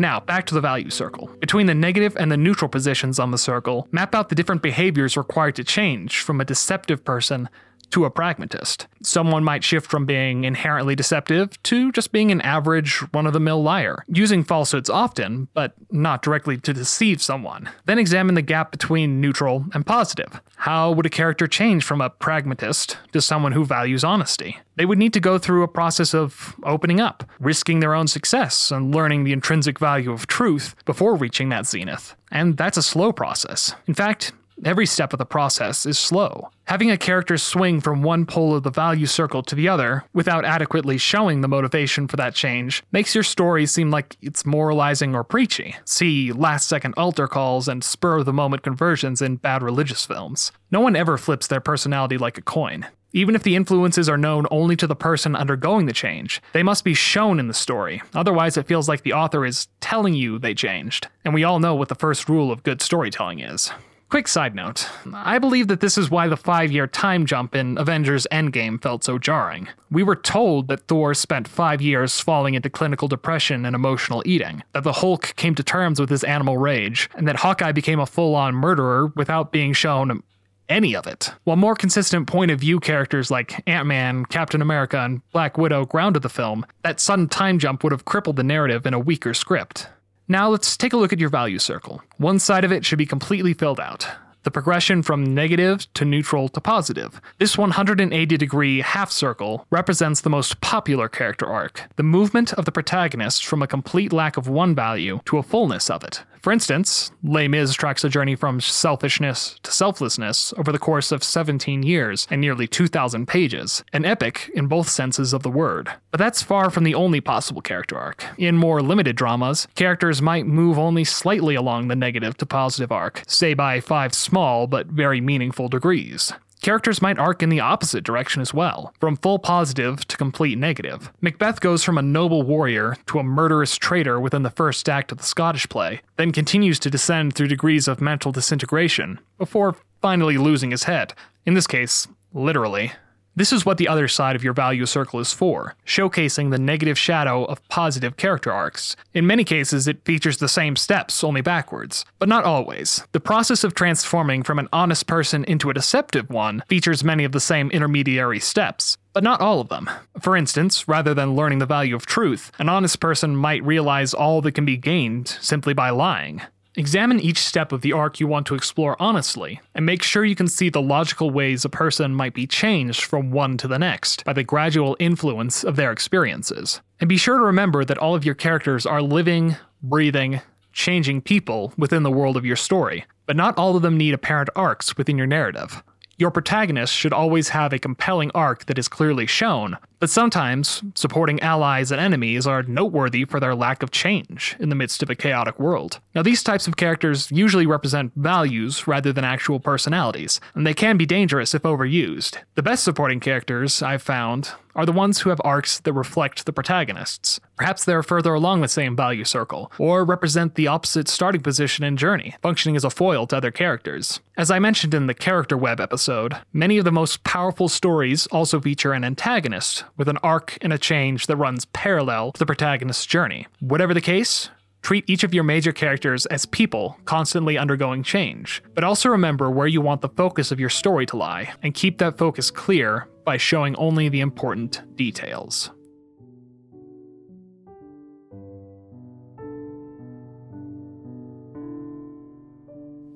Now, 0.00 0.18
back 0.18 0.46
to 0.46 0.54
the 0.54 0.62
value 0.62 0.88
circle. 0.88 1.26
Between 1.40 1.66
the 1.66 1.74
negative 1.74 2.16
and 2.16 2.32
the 2.32 2.38
neutral 2.38 2.70
positions 2.70 3.18
on 3.18 3.32
the 3.32 3.36
circle, 3.36 3.86
map 3.92 4.14
out 4.14 4.30
the 4.30 4.34
different 4.34 4.62
behaviors 4.62 5.14
required 5.14 5.56
to 5.56 5.62
change 5.62 6.20
from 6.20 6.40
a 6.40 6.44
deceptive 6.46 7.04
person 7.04 7.50
to 7.90 8.04
a 8.04 8.10
pragmatist. 8.10 8.86
Someone 9.02 9.44
might 9.44 9.64
shift 9.64 9.90
from 9.90 10.06
being 10.06 10.44
inherently 10.44 10.94
deceptive 10.94 11.62
to 11.64 11.92
just 11.92 12.12
being 12.12 12.30
an 12.30 12.40
average, 12.40 13.02
run 13.12 13.26
of 13.26 13.32
the 13.32 13.40
mill 13.40 13.62
liar, 13.62 14.04
using 14.08 14.44
falsehoods 14.44 14.90
often, 14.90 15.48
but 15.54 15.74
not 15.90 16.22
directly 16.22 16.56
to 16.58 16.72
deceive 16.72 17.22
someone. 17.22 17.68
Then 17.86 17.98
examine 17.98 18.34
the 18.34 18.42
gap 18.42 18.70
between 18.70 19.20
neutral 19.20 19.66
and 19.74 19.86
positive. 19.86 20.40
How 20.56 20.92
would 20.92 21.06
a 21.06 21.10
character 21.10 21.46
change 21.46 21.84
from 21.84 22.00
a 22.00 22.10
pragmatist 22.10 22.98
to 23.12 23.20
someone 23.20 23.52
who 23.52 23.64
values 23.64 24.04
honesty? 24.04 24.58
They 24.76 24.86
would 24.86 24.98
need 24.98 25.12
to 25.14 25.20
go 25.20 25.38
through 25.38 25.62
a 25.62 25.68
process 25.68 26.14
of 26.14 26.54
opening 26.62 27.00
up, 27.00 27.24
risking 27.38 27.80
their 27.80 27.94
own 27.94 28.06
success, 28.06 28.70
and 28.70 28.94
learning 28.94 29.24
the 29.24 29.32
intrinsic 29.32 29.78
value 29.78 30.12
of 30.12 30.26
truth 30.26 30.74
before 30.84 31.16
reaching 31.16 31.48
that 31.50 31.66
zenith. 31.66 32.14
And 32.30 32.56
that's 32.56 32.78
a 32.78 32.82
slow 32.82 33.12
process. 33.12 33.74
In 33.86 33.94
fact, 33.94 34.32
Every 34.62 34.84
step 34.84 35.14
of 35.14 35.18
the 35.18 35.24
process 35.24 35.86
is 35.86 35.98
slow. 35.98 36.50
Having 36.64 36.90
a 36.90 36.98
character 36.98 37.38
swing 37.38 37.80
from 37.80 38.02
one 38.02 38.26
pole 38.26 38.54
of 38.54 38.62
the 38.62 38.70
value 38.70 39.06
circle 39.06 39.42
to 39.44 39.54
the 39.54 39.68
other 39.68 40.04
without 40.12 40.44
adequately 40.44 40.98
showing 40.98 41.40
the 41.40 41.48
motivation 41.48 42.06
for 42.06 42.16
that 42.16 42.34
change 42.34 42.82
makes 42.92 43.14
your 43.14 43.24
story 43.24 43.64
seem 43.64 43.90
like 43.90 44.16
it's 44.20 44.44
moralizing 44.44 45.14
or 45.14 45.24
preachy. 45.24 45.76
See 45.86 46.30
last 46.32 46.68
second 46.68 46.94
altar 46.98 47.26
calls 47.26 47.68
and 47.68 47.82
spur 47.82 48.18
of 48.18 48.26
the 48.26 48.34
moment 48.34 48.62
conversions 48.62 49.22
in 49.22 49.36
bad 49.36 49.62
religious 49.62 50.04
films. 50.04 50.52
No 50.70 50.80
one 50.80 50.94
ever 50.94 51.16
flips 51.16 51.46
their 51.46 51.60
personality 51.60 52.18
like 52.18 52.36
a 52.36 52.42
coin. 52.42 52.86
Even 53.12 53.34
if 53.34 53.42
the 53.42 53.56
influences 53.56 54.08
are 54.08 54.18
known 54.18 54.46
only 54.50 54.76
to 54.76 54.86
the 54.86 54.94
person 54.94 55.34
undergoing 55.34 55.86
the 55.86 55.92
change, 55.92 56.40
they 56.52 56.62
must 56.62 56.84
be 56.84 56.94
shown 56.94 57.40
in 57.40 57.48
the 57.48 57.54
story. 57.54 58.02
Otherwise, 58.14 58.56
it 58.56 58.68
feels 58.68 58.88
like 58.88 59.02
the 59.02 59.14
author 59.14 59.44
is 59.44 59.66
telling 59.80 60.14
you 60.14 60.38
they 60.38 60.54
changed. 60.54 61.08
And 61.24 61.34
we 61.34 61.42
all 61.42 61.58
know 61.58 61.74
what 61.74 61.88
the 61.88 61.96
first 61.96 62.28
rule 62.28 62.52
of 62.52 62.62
good 62.62 62.80
storytelling 62.80 63.40
is 63.40 63.72
Quick 64.10 64.26
side 64.26 64.56
note 64.56 64.88
I 65.14 65.38
believe 65.38 65.68
that 65.68 65.78
this 65.78 65.96
is 65.96 66.10
why 66.10 66.26
the 66.26 66.36
five 66.36 66.72
year 66.72 66.88
time 66.88 67.26
jump 67.26 67.54
in 67.54 67.78
Avengers 67.78 68.26
Endgame 68.32 68.82
felt 68.82 69.04
so 69.04 69.18
jarring. 69.18 69.68
We 69.88 70.02
were 70.02 70.16
told 70.16 70.66
that 70.66 70.88
Thor 70.88 71.14
spent 71.14 71.46
five 71.46 71.80
years 71.80 72.18
falling 72.18 72.54
into 72.54 72.68
clinical 72.68 73.06
depression 73.06 73.64
and 73.64 73.76
emotional 73.76 74.24
eating, 74.26 74.64
that 74.72 74.82
the 74.82 74.94
Hulk 74.94 75.36
came 75.36 75.54
to 75.54 75.62
terms 75.62 76.00
with 76.00 76.10
his 76.10 76.24
animal 76.24 76.58
rage, 76.58 77.08
and 77.14 77.28
that 77.28 77.36
Hawkeye 77.36 77.70
became 77.70 78.00
a 78.00 78.06
full 78.06 78.34
on 78.34 78.52
murderer 78.56 79.12
without 79.14 79.52
being 79.52 79.72
shown 79.72 80.24
any 80.68 80.96
of 80.96 81.06
it. 81.06 81.32
While 81.44 81.56
more 81.56 81.76
consistent 81.76 82.26
point 82.26 82.50
of 82.50 82.58
view 82.58 82.80
characters 82.80 83.30
like 83.30 83.62
Ant 83.68 83.86
Man, 83.86 84.24
Captain 84.24 84.60
America, 84.60 84.98
and 84.98 85.22
Black 85.30 85.56
Widow 85.56 85.86
grounded 85.86 86.22
the 86.22 86.28
film, 86.28 86.66
that 86.82 86.98
sudden 86.98 87.28
time 87.28 87.60
jump 87.60 87.84
would 87.84 87.92
have 87.92 88.06
crippled 88.06 88.34
the 88.34 88.42
narrative 88.42 88.86
in 88.86 88.94
a 88.94 88.98
weaker 88.98 89.34
script. 89.34 89.86
Now 90.30 90.48
let's 90.48 90.76
take 90.76 90.92
a 90.92 90.96
look 90.96 91.12
at 91.12 91.18
your 91.18 91.28
value 91.28 91.58
circle. 91.58 92.04
One 92.18 92.38
side 92.38 92.62
of 92.62 92.70
it 92.70 92.86
should 92.86 92.98
be 92.98 93.04
completely 93.04 93.52
filled 93.52 93.80
out 93.80 94.06
the 94.44 94.50
progression 94.52 95.02
from 95.02 95.34
negative 95.34 95.92
to 95.94 96.04
neutral 96.04 96.48
to 96.48 96.60
positive. 96.60 97.20
This 97.38 97.58
180 97.58 98.36
degree 98.36 98.80
half 98.80 99.10
circle 99.10 99.66
represents 99.70 100.20
the 100.20 100.30
most 100.30 100.60
popular 100.60 101.08
character 101.08 101.46
arc, 101.46 101.82
the 101.96 102.04
movement 102.04 102.54
of 102.54 102.64
the 102.64 102.72
protagonist 102.72 103.44
from 103.44 103.60
a 103.60 103.66
complete 103.66 104.12
lack 104.12 104.36
of 104.36 104.48
one 104.48 104.72
value 104.72 105.18
to 105.24 105.38
a 105.38 105.42
fullness 105.42 105.90
of 105.90 106.04
it. 106.04 106.22
For 106.42 106.52
instance, 106.52 107.12
Les 107.22 107.48
Mis 107.48 107.74
tracks 107.74 108.02
a 108.02 108.08
journey 108.08 108.34
from 108.34 108.62
selfishness 108.62 109.60
to 109.62 109.70
selflessness 109.70 110.54
over 110.56 110.72
the 110.72 110.78
course 110.78 111.12
of 111.12 111.22
17 111.22 111.82
years 111.82 112.26
and 112.30 112.40
nearly 112.40 112.66
2,000 112.66 113.26
pages, 113.26 113.84
an 113.92 114.06
epic 114.06 114.50
in 114.54 114.66
both 114.66 114.88
senses 114.88 115.34
of 115.34 115.42
the 115.42 115.50
word. 115.50 115.90
But 116.10 116.18
that's 116.18 116.42
far 116.42 116.70
from 116.70 116.84
the 116.84 116.94
only 116.94 117.20
possible 117.20 117.60
character 117.60 117.98
arc. 117.98 118.24
In 118.38 118.56
more 118.56 118.80
limited 118.80 119.16
dramas, 119.16 119.68
characters 119.74 120.22
might 120.22 120.46
move 120.46 120.78
only 120.78 121.04
slightly 121.04 121.54
along 121.54 121.88
the 121.88 121.96
negative 121.96 122.38
to 122.38 122.46
positive 122.46 122.90
arc, 122.90 123.22
say 123.26 123.52
by 123.52 123.80
five 123.80 124.14
small 124.14 124.66
but 124.66 124.86
very 124.86 125.20
meaningful 125.20 125.68
degrees. 125.68 126.32
Characters 126.60 127.00
might 127.00 127.18
arc 127.18 127.42
in 127.42 127.48
the 127.48 127.60
opposite 127.60 128.04
direction 128.04 128.42
as 128.42 128.52
well, 128.52 128.92
from 129.00 129.16
full 129.16 129.38
positive 129.38 130.06
to 130.08 130.16
complete 130.18 130.58
negative. 130.58 131.10
Macbeth 131.22 131.60
goes 131.60 131.82
from 131.82 131.96
a 131.96 132.02
noble 132.02 132.42
warrior 132.42 132.96
to 133.06 133.18
a 133.18 133.24
murderous 133.24 133.76
traitor 133.76 134.20
within 134.20 134.42
the 134.42 134.50
first 134.50 134.86
act 134.86 135.10
of 135.10 135.16
the 135.16 135.24
Scottish 135.24 135.66
play, 135.70 136.02
then 136.16 136.32
continues 136.32 136.78
to 136.80 136.90
descend 136.90 137.34
through 137.34 137.48
degrees 137.48 137.88
of 137.88 138.02
mental 138.02 138.30
disintegration, 138.30 139.18
before 139.38 139.74
finally 140.02 140.36
losing 140.36 140.70
his 140.70 140.84
head. 140.84 141.14
In 141.46 141.54
this 141.54 141.66
case, 141.66 142.06
literally. 142.34 142.92
This 143.40 143.54
is 143.54 143.64
what 143.64 143.78
the 143.78 143.88
other 143.88 144.06
side 144.06 144.36
of 144.36 144.44
your 144.44 144.52
value 144.52 144.84
circle 144.84 145.18
is 145.18 145.32
for, 145.32 145.74
showcasing 145.86 146.50
the 146.50 146.58
negative 146.58 146.98
shadow 146.98 147.44
of 147.46 147.66
positive 147.68 148.18
character 148.18 148.52
arcs. 148.52 148.96
In 149.14 149.26
many 149.26 149.44
cases, 149.44 149.88
it 149.88 150.04
features 150.04 150.36
the 150.36 150.46
same 150.46 150.76
steps, 150.76 151.24
only 151.24 151.40
backwards, 151.40 152.04
but 152.18 152.28
not 152.28 152.44
always. 152.44 153.02
The 153.12 153.18
process 153.18 153.64
of 153.64 153.72
transforming 153.72 154.42
from 154.42 154.58
an 154.58 154.68
honest 154.74 155.06
person 155.06 155.44
into 155.44 155.70
a 155.70 155.72
deceptive 155.72 156.28
one 156.28 156.62
features 156.68 157.02
many 157.02 157.24
of 157.24 157.32
the 157.32 157.40
same 157.40 157.70
intermediary 157.70 158.40
steps, 158.40 158.98
but 159.14 159.24
not 159.24 159.40
all 159.40 159.62
of 159.62 159.70
them. 159.70 159.88
For 160.20 160.36
instance, 160.36 160.86
rather 160.86 161.14
than 161.14 161.34
learning 161.34 161.60
the 161.60 161.64
value 161.64 161.96
of 161.96 162.04
truth, 162.04 162.52
an 162.58 162.68
honest 162.68 163.00
person 163.00 163.34
might 163.36 163.64
realize 163.64 164.12
all 164.12 164.42
that 164.42 164.52
can 164.52 164.66
be 164.66 164.76
gained 164.76 165.28
simply 165.28 165.72
by 165.72 165.88
lying. 165.88 166.42
Examine 166.76 167.18
each 167.18 167.38
step 167.38 167.72
of 167.72 167.80
the 167.80 167.92
arc 167.92 168.20
you 168.20 168.28
want 168.28 168.46
to 168.46 168.54
explore 168.54 168.96
honestly, 169.00 169.60
and 169.74 169.84
make 169.84 170.04
sure 170.04 170.24
you 170.24 170.36
can 170.36 170.46
see 170.46 170.68
the 170.68 170.80
logical 170.80 171.30
ways 171.30 171.64
a 171.64 171.68
person 171.68 172.14
might 172.14 172.32
be 172.32 172.46
changed 172.46 173.02
from 173.02 173.32
one 173.32 173.56
to 173.56 173.66
the 173.66 173.78
next 173.78 174.24
by 174.24 174.32
the 174.32 174.44
gradual 174.44 174.96
influence 175.00 175.64
of 175.64 175.74
their 175.74 175.90
experiences. 175.90 176.80
And 177.00 177.08
be 177.08 177.16
sure 177.16 177.38
to 177.38 177.44
remember 177.44 177.84
that 177.84 177.98
all 177.98 178.14
of 178.14 178.24
your 178.24 178.36
characters 178.36 178.86
are 178.86 179.02
living, 179.02 179.56
breathing, 179.82 180.42
changing 180.72 181.22
people 181.22 181.72
within 181.76 182.04
the 182.04 182.10
world 182.10 182.36
of 182.36 182.46
your 182.46 182.56
story, 182.56 183.04
but 183.26 183.34
not 183.34 183.58
all 183.58 183.74
of 183.74 183.82
them 183.82 183.96
need 183.96 184.14
apparent 184.14 184.50
arcs 184.54 184.96
within 184.96 185.18
your 185.18 185.26
narrative. 185.26 185.82
Your 186.20 186.30
protagonist 186.30 186.92
should 186.94 187.14
always 187.14 187.48
have 187.48 187.72
a 187.72 187.78
compelling 187.78 188.30
arc 188.34 188.66
that 188.66 188.78
is 188.78 188.88
clearly 188.88 189.24
shown, 189.24 189.78
but 190.00 190.10
sometimes 190.10 190.82
supporting 190.94 191.40
allies 191.40 191.90
and 191.90 191.98
enemies 191.98 192.46
are 192.46 192.62
noteworthy 192.62 193.24
for 193.24 193.40
their 193.40 193.54
lack 193.54 193.82
of 193.82 193.90
change 193.90 194.54
in 194.60 194.68
the 194.68 194.74
midst 194.74 195.02
of 195.02 195.08
a 195.08 195.14
chaotic 195.14 195.58
world. 195.58 195.98
Now, 196.14 196.20
these 196.20 196.42
types 196.42 196.68
of 196.68 196.76
characters 196.76 197.32
usually 197.32 197.64
represent 197.64 198.12
values 198.16 198.86
rather 198.86 199.14
than 199.14 199.24
actual 199.24 199.60
personalities, 199.60 200.42
and 200.54 200.66
they 200.66 200.74
can 200.74 200.98
be 200.98 201.06
dangerous 201.06 201.54
if 201.54 201.62
overused. 201.62 202.36
The 202.54 202.62
best 202.62 202.84
supporting 202.84 203.20
characters, 203.20 203.80
I've 203.80 204.02
found, 204.02 204.52
are 204.74 204.86
the 204.86 204.92
ones 204.92 205.20
who 205.20 205.30
have 205.30 205.40
arcs 205.44 205.80
that 205.80 205.92
reflect 205.92 206.46
the 206.46 206.52
protagonists. 206.52 207.40
Perhaps 207.56 207.84
they're 207.84 208.02
further 208.02 208.34
along 208.34 208.60
the 208.60 208.68
same 208.68 208.96
value 208.96 209.24
circle, 209.24 209.70
or 209.78 210.04
represent 210.04 210.54
the 210.54 210.66
opposite 210.66 211.08
starting 211.08 211.42
position 211.42 211.84
and 211.84 211.98
journey, 211.98 212.34
functioning 212.42 212.76
as 212.76 212.84
a 212.84 212.90
foil 212.90 213.26
to 213.26 213.36
other 213.36 213.50
characters. 213.50 214.20
As 214.36 214.50
I 214.50 214.58
mentioned 214.58 214.94
in 214.94 215.06
the 215.06 215.14
Character 215.14 215.56
Web 215.56 215.80
episode, 215.80 216.36
many 216.52 216.78
of 216.78 216.84
the 216.84 216.92
most 216.92 217.24
powerful 217.24 217.68
stories 217.68 218.26
also 218.28 218.60
feature 218.60 218.92
an 218.92 219.04
antagonist, 219.04 219.84
with 219.96 220.08
an 220.08 220.18
arc 220.22 220.56
and 220.62 220.72
a 220.72 220.78
change 220.78 221.26
that 221.26 221.36
runs 221.36 221.66
parallel 221.66 222.32
to 222.32 222.38
the 222.38 222.46
protagonist's 222.46 223.06
journey. 223.06 223.46
Whatever 223.60 223.94
the 223.94 224.00
case, 224.00 224.50
Treat 224.82 225.04
each 225.08 225.24
of 225.24 225.34
your 225.34 225.44
major 225.44 225.72
characters 225.72 226.26
as 226.26 226.46
people 226.46 226.98
constantly 227.04 227.58
undergoing 227.58 228.02
change, 228.02 228.62
but 228.74 228.84
also 228.84 229.10
remember 229.10 229.50
where 229.50 229.66
you 229.66 229.80
want 229.80 230.00
the 230.00 230.08
focus 230.08 230.50
of 230.50 230.58
your 230.58 230.70
story 230.70 231.04
to 231.06 231.16
lie, 231.16 231.52
and 231.62 231.74
keep 231.74 231.98
that 231.98 232.16
focus 232.16 232.50
clear 232.50 233.06
by 233.24 233.36
showing 233.36 233.76
only 233.76 234.08
the 234.08 234.20
important 234.20 234.82
details. 234.96 235.70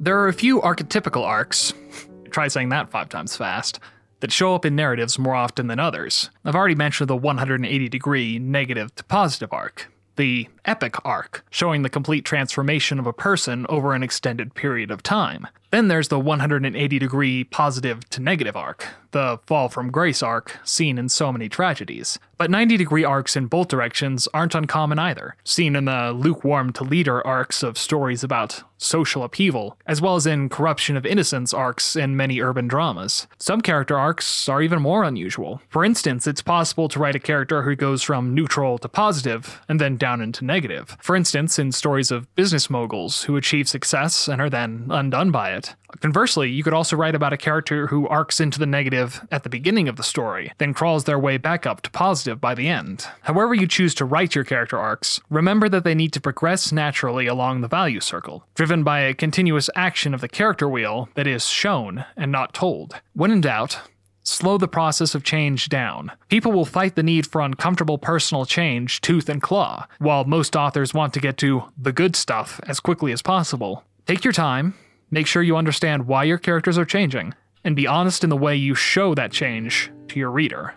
There 0.00 0.18
are 0.18 0.28
a 0.28 0.34
few 0.34 0.61
archetypical 0.61 1.25
arcs, 1.25 1.73
try 2.30 2.49
saying 2.49 2.68
that 2.68 2.90
five 2.90 3.08
times 3.08 3.37
fast, 3.37 3.80
that 4.20 4.32
show 4.32 4.54
up 4.54 4.64
in 4.64 4.76
narratives 4.76 5.18
more 5.18 5.34
often 5.34 5.66
than 5.66 5.80
others. 5.80 6.30
I've 6.44 6.54
already 6.54 6.75
mentioned 6.75 7.08
the 7.08 7.16
180 7.16 7.88
degree 7.88 8.38
negative 8.38 8.94
to 8.96 9.04
positive 9.04 9.52
arc, 9.52 9.90
the 10.16 10.49
epic 10.64 10.96
arc, 11.06 11.44
showing 11.50 11.82
the 11.82 11.88
complete 11.88 12.25
transformation 12.25 12.99
of 12.99 13.06
a 13.06 13.12
person 13.12 13.64
over 13.68 13.94
an 13.94 14.02
extended 14.02 14.54
period 14.54 14.90
of 14.90 15.02
time. 15.02 15.46
Then 15.74 15.88
there's 15.88 16.06
the 16.06 16.20
180 16.20 17.00
degree 17.00 17.42
positive 17.42 18.08
to 18.10 18.22
negative 18.22 18.54
arc, 18.54 18.86
the 19.10 19.40
fall 19.44 19.68
from 19.68 19.90
grace 19.90 20.22
arc 20.22 20.56
seen 20.62 20.98
in 20.98 21.08
so 21.08 21.32
many 21.32 21.48
tragedies. 21.48 22.16
But 22.36 22.50
90 22.50 22.76
degree 22.76 23.04
arcs 23.04 23.36
in 23.36 23.46
both 23.46 23.68
directions 23.68 24.28
aren't 24.32 24.54
uncommon 24.54 25.00
either, 25.00 25.36
seen 25.44 25.74
in 25.74 25.86
the 25.86 26.12
lukewarm 26.12 26.72
to 26.74 26.84
leader 26.84 27.24
arcs 27.26 27.62
of 27.62 27.78
stories 27.78 28.22
about 28.22 28.62
social 28.76 29.22
upheaval, 29.22 29.78
as 29.86 30.00
well 30.00 30.16
as 30.16 30.26
in 30.26 30.48
corruption 30.48 30.96
of 30.96 31.06
innocence 31.06 31.54
arcs 31.54 31.96
in 31.96 32.16
many 32.16 32.40
urban 32.40 32.68
dramas. 32.68 33.26
Some 33.38 33.60
character 33.60 33.96
arcs 33.96 34.48
are 34.48 34.62
even 34.62 34.82
more 34.82 35.04
unusual. 35.04 35.62
For 35.68 35.84
instance, 35.84 36.26
it's 36.26 36.42
possible 36.42 36.88
to 36.88 36.98
write 36.98 37.16
a 37.16 37.20
character 37.20 37.62
who 37.62 37.76
goes 37.76 38.02
from 38.02 38.34
neutral 38.34 38.78
to 38.78 38.88
positive 38.88 39.60
and 39.68 39.80
then 39.80 39.96
down 39.96 40.20
into 40.20 40.44
negative. 40.44 40.96
For 41.00 41.16
instance, 41.16 41.58
in 41.58 41.72
stories 41.72 42.10
of 42.10 42.32
business 42.34 42.68
moguls 42.68 43.22
who 43.22 43.36
achieve 43.36 43.68
success 43.68 44.28
and 44.28 44.40
are 44.40 44.50
then 44.50 44.88
undone 44.90 45.30
by 45.30 45.52
it. 45.52 45.63
Conversely, 46.00 46.50
you 46.50 46.62
could 46.62 46.73
also 46.73 46.97
write 46.97 47.14
about 47.14 47.33
a 47.33 47.38
character 47.38 47.87
who 47.87 48.09
arcs 48.09 48.40
into 48.40 48.59
the 48.59 48.66
negative 48.66 49.26
at 49.30 49.42
the 49.42 49.49
beginning 49.49 49.88
of 49.88 49.97
the 49.97 50.02
story, 50.02 50.52
then 50.59 50.75
crawls 50.75 51.04
their 51.04 51.18
way 51.18 51.37
back 51.37 51.66
up 51.66 51.80
to 51.83 51.90
positive 51.90 52.40
by 52.40 52.54
the 52.54 52.68
end. 52.68 53.06
However, 53.23 53.54
you 53.54 53.66
choose 53.66 53.94
to 53.94 54.04
write 54.04 54.35
your 54.35 54.44
character 54.44 54.78
arcs, 54.78 55.21
remember 55.30 55.68
that 55.68 55.85
they 55.85 55.94
need 55.94 56.12
to 56.12 56.21
progress 56.21 56.73
naturally 56.73 57.26
along 57.26 57.61
the 57.61 57.68
value 57.68 58.00
circle, 58.00 58.44
driven 58.54 58.83
by 58.83 59.00
a 59.00 59.14
continuous 59.14 59.71
action 59.75 60.14
of 60.14 60.21
the 60.21 60.28
character 60.28 60.68
wheel 60.68 61.09
that 61.14 61.26
is 61.26 61.47
shown 61.47 62.04
and 62.16 62.30
not 62.33 62.54
told. 62.54 63.00
When 63.14 63.30
in 63.30 63.40
doubt, 63.40 63.80
slow 64.25 64.59
the 64.59 64.66
process 64.66 65.14
of 65.14 65.23
change 65.23 65.68
down. 65.68 66.11
People 66.28 66.50
will 66.50 66.64
fight 66.64 66.97
the 66.97 67.02
need 67.02 67.26
for 67.26 67.40
uncomfortable 67.40 67.99
personal 67.99 68.47
change 68.47 69.00
tooth 69.00 69.28
and 69.28 69.40
claw, 69.40 69.87
while 69.99 70.25
most 70.25 70.56
authors 70.56 70.94
want 70.94 71.14
to 71.14 71.21
get 71.21 71.37
to 71.38 71.64
the 71.78 71.92
good 71.92 72.16
stuff 72.16 72.61
as 72.66 72.80
quickly 72.80 73.12
as 73.12 73.23
possible. 73.23 73.85
Take 74.06 74.25
your 74.25 74.33
time, 74.33 74.75
Make 75.14 75.28
sure 75.28 75.44
you 75.44 75.56
understand 75.56 76.09
why 76.09 76.25
your 76.25 76.38
characters 76.38 76.76
are 76.76 76.85
changing, 76.85 77.35
and 77.62 77.76
be 77.76 77.87
honest 77.87 78.25
in 78.25 78.30
the 78.30 78.37
way 78.37 78.56
you 78.56 78.75
show 78.75 79.14
that 79.14 79.30
change 79.30 79.92
to 80.09 80.18
your 80.18 80.33
reader. 80.33 80.75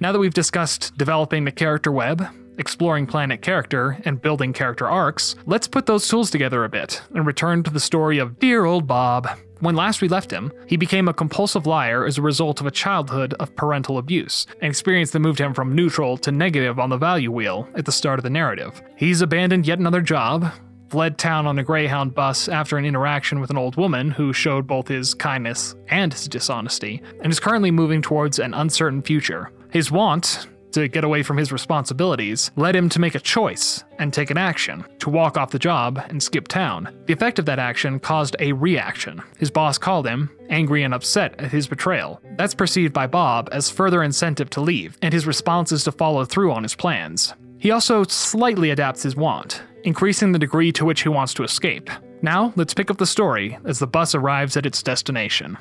Now 0.00 0.12
that 0.12 0.18
we've 0.18 0.34
discussed 0.34 0.94
developing 0.98 1.46
the 1.46 1.50
character 1.50 1.90
web, 1.90 2.22
exploring 2.58 3.06
planet 3.06 3.40
character, 3.40 3.96
and 4.04 4.20
building 4.20 4.52
character 4.52 4.86
arcs, 4.86 5.34
let's 5.46 5.66
put 5.66 5.86
those 5.86 6.06
tools 6.06 6.30
together 6.30 6.62
a 6.62 6.68
bit 6.68 7.00
and 7.14 7.24
return 7.24 7.62
to 7.62 7.70
the 7.70 7.80
story 7.80 8.18
of 8.18 8.38
dear 8.38 8.66
old 8.66 8.86
Bob. 8.86 9.30
When 9.60 9.74
last 9.74 10.02
we 10.02 10.08
left 10.08 10.30
him, 10.30 10.52
he 10.66 10.76
became 10.76 11.08
a 11.08 11.14
compulsive 11.14 11.66
liar 11.66 12.04
as 12.04 12.18
a 12.18 12.22
result 12.22 12.60
of 12.60 12.66
a 12.66 12.70
childhood 12.70 13.32
of 13.40 13.56
parental 13.56 13.96
abuse, 13.96 14.46
an 14.60 14.68
experience 14.68 15.12
that 15.12 15.20
moved 15.20 15.40
him 15.40 15.54
from 15.54 15.74
neutral 15.74 16.18
to 16.18 16.30
negative 16.30 16.78
on 16.78 16.90
the 16.90 16.98
value 16.98 17.32
wheel 17.32 17.66
at 17.76 17.86
the 17.86 17.92
start 17.92 18.18
of 18.18 18.24
the 18.24 18.28
narrative. 18.28 18.82
He's 18.94 19.22
abandoned 19.22 19.66
yet 19.66 19.78
another 19.78 20.02
job, 20.02 20.52
fled 20.92 21.16
town 21.16 21.46
on 21.46 21.58
a 21.58 21.64
Greyhound 21.64 22.14
bus 22.14 22.50
after 22.50 22.76
an 22.76 22.84
interaction 22.84 23.40
with 23.40 23.48
an 23.48 23.56
old 23.56 23.76
woman 23.76 24.10
who 24.10 24.30
showed 24.30 24.66
both 24.66 24.86
his 24.86 25.14
kindness 25.14 25.74
and 25.88 26.12
his 26.12 26.28
dishonesty, 26.28 27.00
and 27.22 27.32
is 27.32 27.40
currently 27.40 27.70
moving 27.70 28.02
towards 28.02 28.38
an 28.38 28.52
uncertain 28.52 29.00
future. 29.00 29.50
His 29.70 29.90
want 29.90 30.48
to 30.72 30.88
get 30.88 31.02
away 31.02 31.22
from 31.22 31.38
his 31.38 31.50
responsibilities 31.50 32.50
led 32.56 32.76
him 32.76 32.90
to 32.90 33.00
make 33.00 33.14
a 33.14 33.20
choice 33.20 33.82
and 33.98 34.12
take 34.12 34.30
an 34.30 34.36
action 34.36 34.84
to 34.98 35.08
walk 35.08 35.38
off 35.38 35.50
the 35.50 35.58
job 35.58 35.98
and 36.10 36.22
skip 36.22 36.46
town. 36.46 36.94
The 37.06 37.14
effect 37.14 37.38
of 37.38 37.46
that 37.46 37.58
action 37.58 37.98
caused 37.98 38.36
a 38.38 38.52
reaction. 38.52 39.22
His 39.38 39.50
boss 39.50 39.78
called 39.78 40.06
him, 40.06 40.28
angry 40.50 40.82
and 40.82 40.92
upset 40.92 41.40
at 41.40 41.52
his 41.52 41.66
betrayal. 41.66 42.20
That's 42.36 42.54
perceived 42.54 42.92
by 42.92 43.06
Bob 43.06 43.48
as 43.50 43.70
further 43.70 44.02
incentive 44.02 44.50
to 44.50 44.60
leave, 44.60 44.98
and 45.00 45.14
his 45.14 45.26
response 45.26 45.72
is 45.72 45.84
to 45.84 45.92
follow 45.92 46.26
through 46.26 46.52
on 46.52 46.64
his 46.64 46.74
plans. 46.74 47.32
He 47.56 47.70
also 47.70 48.04
slightly 48.04 48.70
adapts 48.70 49.04
his 49.04 49.16
want, 49.16 49.62
increasing 49.84 50.32
the 50.32 50.38
degree 50.38 50.72
to 50.72 50.84
which 50.84 51.02
he 51.02 51.08
wants 51.08 51.34
to 51.34 51.44
escape. 51.44 51.90
Now, 52.22 52.52
let's 52.56 52.74
pick 52.74 52.90
up 52.90 52.98
the 52.98 53.06
story 53.06 53.58
as 53.64 53.78
the 53.78 53.86
bus 53.86 54.14
arrives 54.14 54.56
at 54.56 54.66
its 54.66 54.82
destination. 54.82 55.58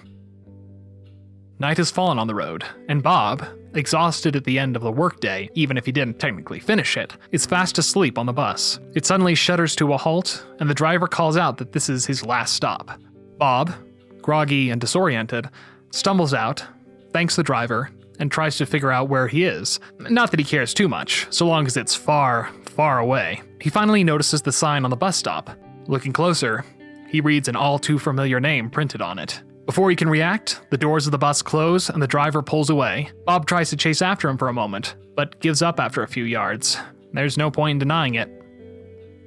Night 1.60 1.78
has 1.78 1.92
fallen 1.92 2.18
on 2.18 2.28
the 2.28 2.36
road, 2.36 2.64
and 2.90 3.04
Bob, 3.04 3.46
exhausted 3.76 4.36
at 4.36 4.44
the 4.46 4.58
end 4.58 4.76
of 4.76 4.82
the 4.82 4.92
workday, 4.92 5.48
even 5.54 5.78
if 5.78 5.86
he 5.86 5.92
didn't 5.92 6.20
technically 6.20 6.60
finish 6.60 6.98
it, 6.98 7.14
is 7.32 7.46
fast 7.46 7.78
asleep 7.78 8.18
on 8.18 8.26
the 8.26 8.34
bus. 8.34 8.80
It 8.96 9.06
suddenly 9.06 9.36
shudders 9.36 9.76
to 9.76 9.94
a 9.94 9.98
halt, 9.98 10.46
and 10.60 10.70
the 10.70 10.74
driver 10.74 11.08
calls 11.08 11.38
out 11.38 11.58
that 11.58 11.72
this 11.72 11.88
is 11.88 12.06
his 12.06 12.26
last 12.26 12.54
stop. 12.54 13.00
Bob, 13.38 13.74
groggy 14.22 14.72
and 14.72 14.82
disoriented, 14.82 15.50
stumbles 15.92 16.34
out, 16.34 16.66
thanks 17.14 17.36
the 17.36 17.44
driver, 17.44 17.92
and 18.20 18.32
tries 18.32 18.58
to 18.58 18.66
figure 18.66 18.92
out 18.92 19.10
where 19.10 19.28
he 19.28 19.46
is. 19.46 19.80
Not 20.00 20.32
that 20.32 20.40
he 20.40 20.46
cares 20.46 20.74
too 20.74 20.88
much, 20.88 21.28
so 21.30 21.48
long 21.48 21.66
as 21.66 21.78
it's 21.78 21.96
far, 21.96 22.50
far 22.66 23.00
away. 23.00 23.42
He 23.62 23.70
finally 23.70 24.04
notices 24.04 24.42
the 24.42 24.52
sign 24.52 24.84
on 24.84 24.90
the 24.90 24.98
bus 24.98 25.16
stop. 25.16 25.52
Looking 25.88 26.12
closer, 26.12 26.66
he 27.08 27.22
reads 27.22 27.48
an 27.48 27.56
all 27.56 27.78
too 27.78 28.00
familiar 28.00 28.40
name 28.40 28.70
printed 28.70 29.02
on 29.02 29.20
it. 29.20 29.42
Before 29.68 29.90
he 29.90 29.96
can 29.96 30.10
react, 30.10 30.62
the 30.72 30.78
doors 30.78 31.06
of 31.06 31.12
the 31.12 31.18
bus 31.20 31.42
close 31.42 31.90
and 31.90 32.02
the 32.02 32.08
driver 32.08 32.42
pulls 32.42 32.72
away. 32.72 33.12
Bob 33.26 33.46
tries 33.46 33.70
to 33.70 33.78
chase 33.78 34.02
after 34.02 34.28
him 34.28 34.38
for 34.38 34.48
a 34.48 34.54
moment, 34.54 34.96
but 35.16 35.40
gives 35.40 35.62
up 35.62 35.80
after 35.80 36.02
a 36.02 36.08
few 36.08 36.24
yards. 36.24 36.78
There's 37.14 37.38
no 37.38 37.52
point 37.52 37.76
in 37.76 37.80
denying 37.80 38.16
it. 38.16 38.30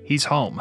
He's 0.04 0.24
home. 0.24 0.60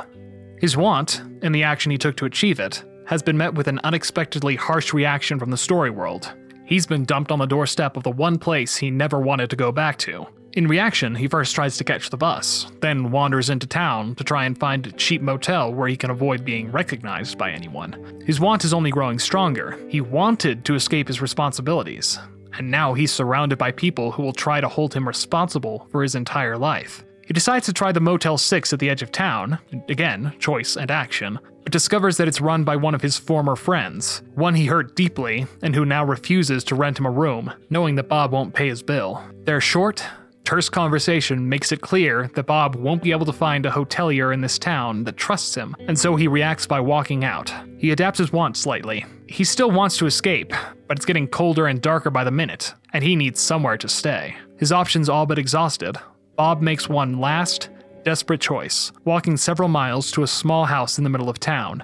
His 0.60 0.78
want, 0.78 1.22
and 1.42 1.54
the 1.54 1.64
action 1.64 1.92
he 1.92 1.98
took 1.98 2.16
to 2.18 2.26
achieve 2.26 2.60
it, 2.60 2.84
has 3.08 3.24
been 3.24 3.38
met 3.38 3.56
with 3.56 3.68
an 3.68 3.80
unexpectedly 3.84 4.56
harsh 4.56 4.94
reaction 4.94 5.40
from 5.40 5.50
the 5.50 5.58
story 5.58 5.90
world. 5.90 6.32
He's 6.66 6.86
been 6.86 7.06
dumped 7.06 7.32
on 7.32 7.40
the 7.40 7.46
doorstep 7.46 7.98
of 7.98 8.04
the 8.04 8.12
one 8.12 8.38
place 8.38 8.78
he 8.78 8.92
never 8.92 9.20
wanted 9.20 9.50
to 9.50 9.56
go 9.56 9.72
back 9.72 9.98
to. 10.00 10.28
In 10.56 10.68
reaction, 10.68 11.16
he 11.16 11.28
first 11.28 11.56
tries 11.56 11.78
to 11.78 11.84
catch 11.84 12.12
the 12.12 12.18
bus, 12.18 12.68
then 12.80 13.10
wanders 13.10 13.50
into 13.50 13.66
town 13.66 14.14
to 14.16 14.24
try 14.24 14.46
and 14.46 14.56
find 14.56 14.86
a 14.86 14.92
cheap 14.92 15.20
motel 15.20 15.74
where 15.74 15.88
he 15.88 15.98
can 15.98 16.12
avoid 16.12 16.46
being 16.46 16.72
recognized 16.72 17.40
by 17.40 17.50
anyone. 17.50 18.22
His 18.24 18.40
want 18.40 18.64
is 18.64 18.72
only 18.72 18.92
growing 18.92 19.18
stronger. 19.18 19.80
He 19.90 20.00
wanted 20.00 20.64
to 20.66 20.76
escape 20.76 21.08
his 21.08 21.24
responsibilities, 21.24 22.20
and 22.56 22.70
now 22.70 22.94
he's 22.94 23.12
surrounded 23.12 23.58
by 23.58 23.72
people 23.72 24.12
who 24.12 24.22
will 24.22 24.32
try 24.32 24.62
to 24.62 24.70
hold 24.70 24.94
him 24.94 25.08
responsible 25.08 25.88
for 25.90 26.04
his 26.04 26.14
entire 26.14 26.56
life. 26.56 27.04
He 27.26 27.34
decides 27.34 27.66
to 27.66 27.74
try 27.74 27.92
the 27.92 28.00
Motel 28.00 28.38
6 28.38 28.74
at 28.74 28.78
the 28.78 28.92
edge 28.92 29.02
of 29.02 29.12
town, 29.12 29.58
again, 29.90 30.34
choice 30.38 30.78
and 30.78 30.92
action, 30.92 31.40
but 31.64 31.72
discovers 31.72 32.18
that 32.18 32.28
it's 32.28 32.42
run 32.42 32.64
by 32.64 32.76
one 32.76 32.94
of 32.94 33.02
his 33.02 33.18
former 33.18 33.56
friends, 33.56 34.22
one 34.36 34.54
he 34.54 34.68
hurt 34.68 34.96
deeply, 34.96 35.48
and 35.64 35.74
who 35.74 35.84
now 35.84 36.06
refuses 36.06 36.64
to 36.66 36.76
rent 36.76 37.00
him 37.00 37.08
a 37.08 37.12
room, 37.12 37.52
knowing 37.72 37.96
that 37.96 38.10
Bob 38.10 38.34
won't 38.34 38.54
pay 38.54 38.68
his 38.68 38.84
bill. 38.84 39.24
Their 39.46 39.62
short, 39.62 40.06
terse 40.44 40.70
conversation 40.70 41.48
makes 41.48 41.72
it 41.72 41.82
clear 41.82 42.30
that 42.36 42.46
Bob 42.46 42.76
won't 42.76 43.04
be 43.04 43.12
able 43.12 43.26
to 43.26 43.34
find 43.34 43.66
a 43.66 43.72
hotelier 43.72 44.34
in 44.34 44.42
this 44.42 44.60
town 44.60 45.04
that 45.04 45.18
trusts 45.18 45.56
him, 45.56 45.76
and 45.88 45.98
so 45.98 46.16
he 46.16 46.28
reacts 46.28 46.68
by 46.68 46.80
walking 46.80 47.24
out. 47.24 47.54
He 47.78 47.92
adapts 47.92 48.20
his 48.20 48.32
wants 48.32 48.60
slightly. 48.60 49.06
He 49.28 49.44
still 49.44 49.72
wants 49.72 49.98
to 49.98 50.06
escape, 50.06 50.54
but 50.88 50.98
it's 50.98 51.06
getting 51.06 51.28
colder 51.28 51.68
and 51.68 51.82
darker 51.82 52.10
by 52.10 52.24
the 52.24 52.32
minute, 52.32 52.74
and 52.94 53.04
he 53.04 53.16
needs 53.16 53.40
somewhere 53.40 53.78
to 53.78 53.88
stay. 53.88 54.36
His 54.58 54.72
options 54.72 55.10
all 55.10 55.26
but 55.26 55.40
exhausted, 55.40 55.98
Bob 56.36 56.62
makes 56.62 56.90
one 56.90 57.20
last, 57.20 57.70
desperate 58.04 58.42
choice, 58.42 58.92
walking 59.06 59.38
several 59.38 59.70
miles 59.70 60.12
to 60.12 60.24
a 60.24 60.28
small 60.28 60.66
house 60.66 60.98
in 60.98 61.04
the 61.04 61.10
middle 61.10 61.30
of 61.30 61.40
town. 61.40 61.84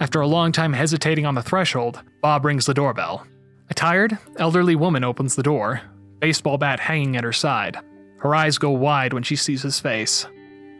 After 0.00 0.20
a 0.20 0.26
long 0.26 0.52
time 0.52 0.72
hesitating 0.72 1.26
on 1.26 1.34
the 1.34 1.42
threshold, 1.42 2.02
Bob 2.22 2.44
rings 2.44 2.66
the 2.66 2.74
doorbell. 2.74 3.26
A 3.68 3.74
tired, 3.74 4.18
elderly 4.36 4.74
woman 4.74 5.04
opens 5.04 5.36
the 5.36 5.42
door, 5.42 5.82
baseball 6.18 6.58
bat 6.58 6.80
hanging 6.80 7.16
at 7.16 7.24
her 7.24 7.32
side. 7.32 7.78
Her 8.20 8.34
eyes 8.34 8.58
go 8.58 8.70
wide 8.70 9.12
when 9.12 9.22
she 9.22 9.36
sees 9.36 9.62
his 9.62 9.80
face. 9.80 10.26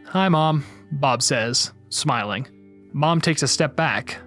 Hi, 0.07 0.29
Mom, 0.29 0.63
Bob 0.91 1.21
says, 1.21 1.73
smiling. 1.89 2.47
Mom 2.93 3.19
takes 3.19 3.41
a 3.41 3.47
step 3.47 3.75
back, 3.75 4.19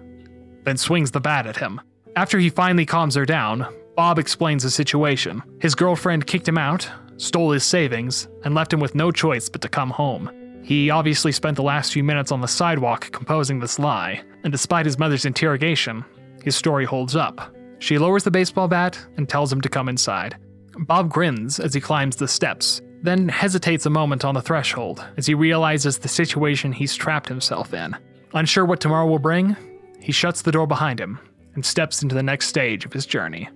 then 0.63 0.77
swings 0.77 1.11
the 1.11 1.21
bat 1.21 1.47
at 1.47 1.57
him. 1.57 1.79
After 2.15 2.39
he 2.39 2.49
finally 2.49 2.85
calms 2.85 3.15
her 3.15 3.25
down, 3.25 3.65
Bob 3.95 4.19
explains 4.19 4.63
the 4.63 4.69
situation. 4.69 5.41
His 5.59 5.75
girlfriend 5.75 6.27
kicked 6.27 6.47
him 6.47 6.57
out, 6.57 6.89
stole 7.17 7.51
his 7.51 7.63
savings, 7.63 8.27
and 8.43 8.53
left 8.53 8.73
him 8.73 8.79
with 8.79 8.95
no 8.95 9.11
choice 9.11 9.47
but 9.47 9.61
to 9.61 9.69
come 9.69 9.91
home. 9.91 10.29
He 10.63 10.89
obviously 10.89 11.31
spent 11.31 11.55
the 11.55 11.63
last 11.63 11.93
few 11.93 12.03
minutes 12.03 12.31
on 12.31 12.41
the 12.41 12.47
sidewalk 12.47 13.11
composing 13.11 13.59
this 13.59 13.79
lie, 13.79 14.23
and 14.43 14.51
despite 14.51 14.85
his 14.85 14.99
mother's 14.99 15.25
interrogation, 15.25 16.03
his 16.43 16.55
story 16.55 16.85
holds 16.85 17.15
up. 17.15 17.55
She 17.79 17.97
lowers 17.97 18.23
the 18.23 18.31
baseball 18.31 18.67
bat 18.67 18.99
and 19.15 19.29
tells 19.29 19.53
him 19.53 19.61
to 19.61 19.69
come 19.69 19.87
inside. 19.87 20.37
Bob 20.79 21.09
grins 21.09 21.59
as 21.59 21.73
he 21.73 21.79
climbs 21.79 22.15
the 22.15 22.27
steps, 22.27 22.81
then 23.05 23.29
hesitates 23.29 23.85
a 23.85 23.89
moment 23.89 24.25
on 24.25 24.33
the 24.33 24.41
threshold 24.41 25.05
as 25.17 25.27
he 25.27 25.33
realizes 25.33 25.99
the 25.99 26.07
situation 26.07 26.73
he's 26.73 26.95
trapped 26.95 27.29
himself 27.29 27.73
in. 27.73 27.95
Unsure 28.33 28.65
what 28.65 28.81
tomorrow 28.81 29.07
will 29.07 29.19
bring, 29.19 29.55
he 29.99 30.11
shuts 30.11 30.41
the 30.41 30.51
door 30.51 30.67
behind 30.67 30.99
him 30.99 31.19
and 31.53 31.65
steps 31.65 32.03
into 32.03 32.15
the 32.15 32.23
next 32.23 32.47
stage 32.47 32.85
of 32.85 32.93
his 32.93 33.05
journey. 33.05 33.49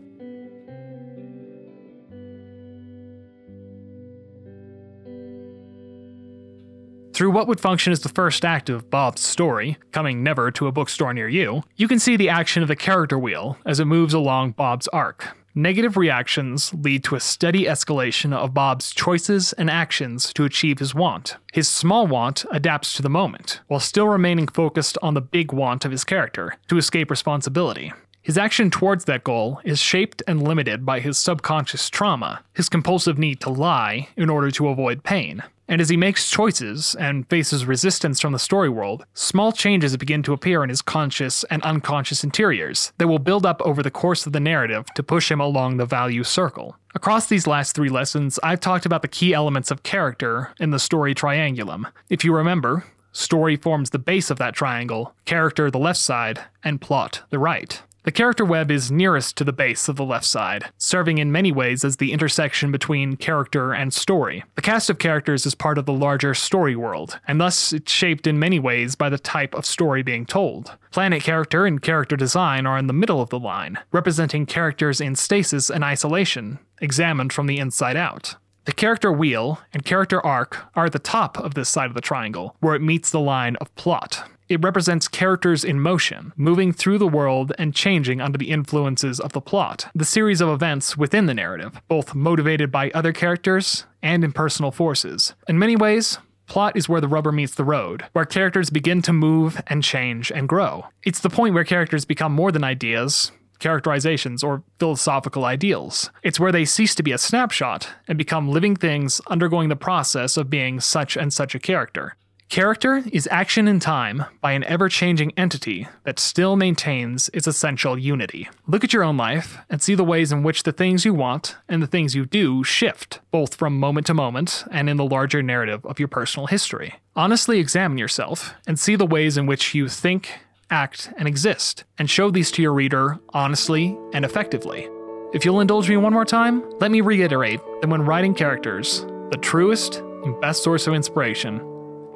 Through 7.14 7.32
what 7.32 7.50
would 7.50 7.60
function 7.60 7.92
as 7.92 8.00
the 8.00 8.08
first 8.08 8.46
act 8.46 8.70
of 8.70 8.90
Bob's 8.90 9.22
story, 9.22 9.78
coming 9.92 10.24
never 10.24 10.52
to 10.52 10.68
a 10.68 10.72
bookstore 10.72 11.14
near 11.14 11.28
you, 11.28 11.64
you 11.76 11.90
can 11.90 12.00
see 12.00 12.16
the 12.16 12.30
action 12.30 12.62
of 12.62 12.70
the 12.70 12.78
character 12.78 13.20
wheel 13.20 13.58
as 13.66 13.82
it 13.82 13.86
moves 13.86 14.14
along 14.14 14.52
Bob's 14.52 14.88
arc. 14.88 15.36
Negative 15.56 15.98
reactions 15.98 16.72
lead 16.76 17.04
to 17.06 17.16
a 17.16 17.20
steady 17.20 17.64
escalation 17.66 18.34
of 18.34 18.54
Bob's 18.54 18.94
choices 18.94 19.52
and 19.54 19.68
actions 19.68 20.32
to 20.34 20.46
achieve 20.46 20.78
his 20.78 20.94
want. 20.94 21.38
His 21.54 21.68
small 21.68 22.06
want 22.06 22.46
adapts 22.52 22.94
to 22.94 23.02
the 23.02 23.10
moment, 23.10 23.62
while 23.68 23.80
still 23.80 24.08
remaining 24.08 24.48
focused 24.48 24.98
on 25.02 25.16
the 25.16 25.22
big 25.22 25.52
want 25.52 25.86
of 25.86 25.92
his 25.92 26.04
character 26.04 26.56
to 26.68 26.78
escape 26.78 27.10
responsibility. 27.10 27.92
His 28.22 28.38
action 28.38 28.70
towards 28.70 29.06
that 29.06 29.24
goal 29.24 29.60
is 29.64 29.80
shaped 29.80 30.22
and 30.28 30.48
limited 30.48 30.86
by 30.86 31.00
his 31.00 31.18
subconscious 31.18 31.90
trauma, 31.90 32.44
his 32.54 32.70
compulsive 32.70 33.18
need 33.18 33.40
to 33.42 33.50
lie 33.50 34.10
in 34.16 34.30
order 34.30 34.52
to 34.52 34.68
avoid 34.68 35.04
pain. 35.04 35.42
And 35.70 35.80
as 35.80 35.90
he 35.90 35.98
makes 35.98 36.32
choices 36.32 36.96
and 36.96 37.30
faces 37.30 37.68
resistance 37.68 38.20
from 38.20 38.34
the 38.34 38.40
story 38.40 38.70
world, 38.70 39.06
small 39.14 39.52
changes 39.52 39.96
begin 39.96 40.24
to 40.24 40.34
appear 40.34 40.64
in 40.64 40.70
his 40.70 40.82
conscious 40.82 41.44
and 41.46 41.62
unconscious 41.62 42.24
interiors 42.24 42.92
that 42.98 43.08
will 43.08 43.20
build 43.20 43.46
up 43.46 43.62
over 43.62 43.84
the 43.84 43.92
course 43.92 44.26
of 44.26 44.34
the 44.34 44.40
narrative 44.40 44.88
to 44.96 45.04
push 45.04 45.30
him 45.30 45.40
along 45.40 45.78
the 45.78 45.86
value 45.86 46.24
circle. 46.24 46.76
Across 46.96 47.28
these 47.28 47.46
last 47.46 47.76
three 47.76 47.88
lessons, 47.88 48.40
I've 48.42 48.60
talked 48.60 48.88
about 48.88 49.04
the 49.04 49.08
key 49.08 49.32
elements 49.32 49.70
of 49.70 49.84
character 49.84 50.56
in 50.60 50.72
the 50.72 50.80
story 50.80 51.14
triangulum. 51.14 51.86
If 52.10 52.26
you 52.26 52.36
remember, 52.36 52.86
story 53.12 53.56
forms 53.56 53.92
the 53.92 54.00
base 54.00 54.32
of 54.32 54.40
that 54.40 54.56
triangle, 54.56 55.14
character 55.26 55.70
the 55.70 55.78
left 55.78 56.00
side, 56.00 56.42
and 56.64 56.82
plot 56.82 57.22
the 57.30 57.38
right. 57.38 57.80
The 58.04 58.12
character 58.14 58.46
web 58.46 58.72
is 58.72 58.90
nearest 58.92 59.36
to 59.38 59.44
the 59.44 59.52
base 59.52 59.90
of 59.90 59.98
the 59.98 60.06
left 60.06 60.26
side, 60.26 60.72
serving 60.78 61.18
in 61.18 61.34
many 61.34 61.52
ways 61.52 61.84
as 61.84 61.98
the 61.98 62.14
intersection 62.14 62.72
between 62.72 63.18
character 63.18 63.74
and 63.74 63.94
story. 63.94 64.44
The 64.56 64.62
cast 64.62 64.90
of 64.90 65.00
characters 65.00 65.46
is 65.46 65.54
part 65.54 65.78
of 65.78 65.86
the 65.86 65.94
larger 65.94 66.34
story 66.34 66.78
world, 66.78 67.20
and 67.28 67.42
thus 67.42 67.74
it's 67.74 67.92
shaped 67.92 68.26
in 68.26 68.40
many 68.40 68.58
ways 68.58 68.96
by 68.96 69.10
the 69.10 69.20
type 69.20 69.54
of 69.54 69.66
story 69.66 70.02
being 70.02 70.26
told. 70.26 70.78
Planet 70.92 71.24
character 71.24 71.66
and 71.66 71.82
character 71.82 72.16
design 72.16 72.66
are 72.66 72.78
in 72.78 72.88
the 72.88 72.94
middle 72.94 73.22
of 73.22 73.30
the 73.30 73.40
line, 73.40 73.78
representing 73.92 74.46
characters 74.46 75.02
in 75.02 75.16
stasis 75.16 75.70
and 75.70 75.84
isolation, 75.84 76.60
examined 76.82 77.34
from 77.34 77.48
the 77.48 77.58
inside 77.58 77.98
out. 77.98 78.36
The 78.64 78.72
character 78.72 79.12
wheel 79.12 79.60
and 79.74 79.84
character 79.84 80.26
arc 80.26 80.58
are 80.76 80.86
at 80.86 80.94
the 80.94 81.00
top 81.00 81.38
of 81.38 81.54
this 81.54 81.68
side 81.68 81.88
of 81.88 81.96
the 81.96 82.02
triangle, 82.02 82.56
where 82.60 82.76
it 82.76 82.82
meets 82.82 83.12
the 83.12 83.20
line 83.20 83.56
of 83.58 83.74
plot. 83.76 84.24
It 84.50 84.64
represents 84.64 85.08
characters 85.08 85.64
in 85.64 85.80
motion, 85.80 86.34
moving 86.36 86.74
through 86.74 86.98
the 86.98 87.08
world 87.08 87.54
and 87.60 87.76
changing 87.76 88.20
under 88.20 88.40
the 88.40 88.50
influences 88.50 89.20
of 89.20 89.32
the 89.34 89.42
plot, 89.42 89.86
the 89.94 90.04
series 90.04 90.42
of 90.42 90.50
events 90.50 90.98
within 90.98 91.28
the 91.28 91.36
narrative, 91.36 91.80
both 91.88 92.16
motivated 92.16 92.72
by 92.72 92.90
other 92.92 93.14
characters 93.14 93.86
and 94.02 94.24
impersonal 94.24 94.72
forces. 94.72 95.36
In 95.48 95.60
many 95.60 95.76
ways, 95.76 96.18
Plot 96.48 96.76
is 96.76 96.90
where 96.90 97.00
the 97.00 97.08
rubber 97.08 97.32
meets 97.32 97.54
the 97.54 97.64
road, 97.64 98.06
where 98.14 98.26
characters 98.26 98.72
begin 98.72 99.04
to 99.04 99.14
move 99.14 99.62
and 99.68 99.84
change 99.84 100.32
and 100.32 100.50
grow. 100.50 100.88
It's 101.04 101.20
the 101.20 101.30
point 101.30 101.54
where 101.54 101.64
characters 101.64 102.06
become 102.06 102.34
more 102.34 102.52
than 102.52 102.64
ideas, 102.64 103.32
characterizations, 103.60 104.44
or 104.44 104.64
philosophical 104.80 105.46
ideals. 105.46 106.10
It's 106.24 106.40
where 106.40 106.52
they 106.52 106.66
cease 106.66 106.96
to 106.96 107.04
be 107.04 107.12
a 107.12 107.20
snapshot 107.20 107.90
and 108.08 108.18
become 108.18 108.50
living 108.50 108.76
things 108.76 109.22
undergoing 109.28 109.70
the 109.70 109.76
process 109.76 110.38
of 110.38 110.50
being 110.50 110.80
such 110.80 111.16
and 111.16 111.32
such 111.32 111.54
a 111.54 111.60
character. 111.60 112.16
Character 112.50 113.04
is 113.14 113.30
action 113.30 113.68
in 113.68 113.80
time 113.80 114.26
by 114.42 114.54
an 114.54 114.64
ever 114.64 114.90
changing 114.90 115.34
entity 115.38 115.88
that 116.04 116.18
still 116.18 116.56
maintains 116.56 117.30
its 117.32 117.46
essential 117.46 117.96
unity. 117.96 118.50
Look 118.66 118.84
at 118.84 118.92
your 118.92 119.04
own 119.04 119.18
life 119.18 119.60
and 119.70 119.80
see 119.80 119.94
the 119.94 120.04
ways 120.04 120.32
in 120.32 120.42
which 120.42 120.64
the 120.64 120.72
things 120.72 121.06
you 121.06 121.14
want 121.14 121.58
and 121.68 121.80
the 121.80 121.88
things 121.88 122.16
you 122.16 122.26
do 122.26 122.64
shift, 122.64 123.20
both 123.30 123.54
from 123.54 123.80
moment 123.80 124.08
to 124.08 124.16
moment 124.16 124.64
and 124.72 124.90
in 124.90 124.98
the 124.98 125.06
larger 125.06 125.44
narrative 125.44 125.86
of 125.86 126.00
your 126.00 126.08
personal 126.08 126.48
history. 126.48 126.96
Honestly 127.16 127.60
examine 127.60 128.00
yourself 128.00 128.56
and 128.66 128.80
see 128.80 128.96
the 128.96 129.06
ways 129.06 129.38
in 129.38 129.46
which 129.46 129.76
you 129.76 129.88
think, 129.88 130.40
act, 130.72 131.14
and 131.18 131.28
exist, 131.28 131.84
and 132.00 132.10
show 132.10 132.32
these 132.32 132.50
to 132.50 132.64
your 132.64 132.74
reader 132.74 133.20
honestly 133.30 133.96
and 134.12 134.26
effectively. 134.26 134.90
If 135.36 135.46
you'll 135.46 135.62
indulge 135.62 135.88
me 135.88 135.98
one 135.98 136.14
more 136.14 136.26
time, 136.26 136.68
let 136.80 136.90
me 136.90 137.02
reiterate 137.02 137.60
that 137.82 137.90
when 137.92 138.02
writing 138.02 138.34
characters, 138.34 139.02
the 139.30 139.38
truest 139.40 139.98
and 139.98 140.42
best 140.42 140.64
source 140.64 140.88
of 140.88 140.96
inspiration 140.96 141.69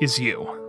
is 0.03 0.19
you. 0.19 0.59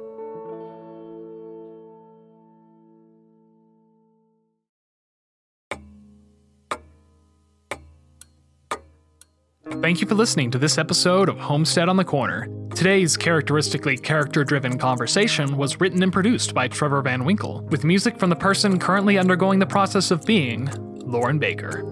Thank 9.83 10.01
you 10.01 10.07
for 10.07 10.15
listening 10.15 10.51
to 10.53 10.59
this 10.59 10.79
episode 10.79 11.29
of 11.29 11.39
Homestead 11.39 11.91
on 11.91 11.97
the 11.97 12.05
Corner. 12.05 12.49
Today's 12.75 13.17
characteristically 13.19 13.99
character 13.99 14.43
driven 14.43 14.79
conversation 14.79 15.59
was 15.59 15.79
written 15.81 16.03
and 16.03 16.13
produced 16.13 16.55
by 16.55 16.69
Trevor 16.69 17.03
Van 17.03 17.25
Winkle, 17.25 17.61
with 17.71 17.85
music 17.85 18.19
from 18.19 18.31
the 18.31 18.37
person 18.37 18.79
currently 18.79 19.19
undergoing 19.19 19.59
the 19.59 19.67
process 19.67 20.11
of 20.11 20.25
being, 20.25 20.71
Lauren 21.01 21.39
Baker. 21.39 21.85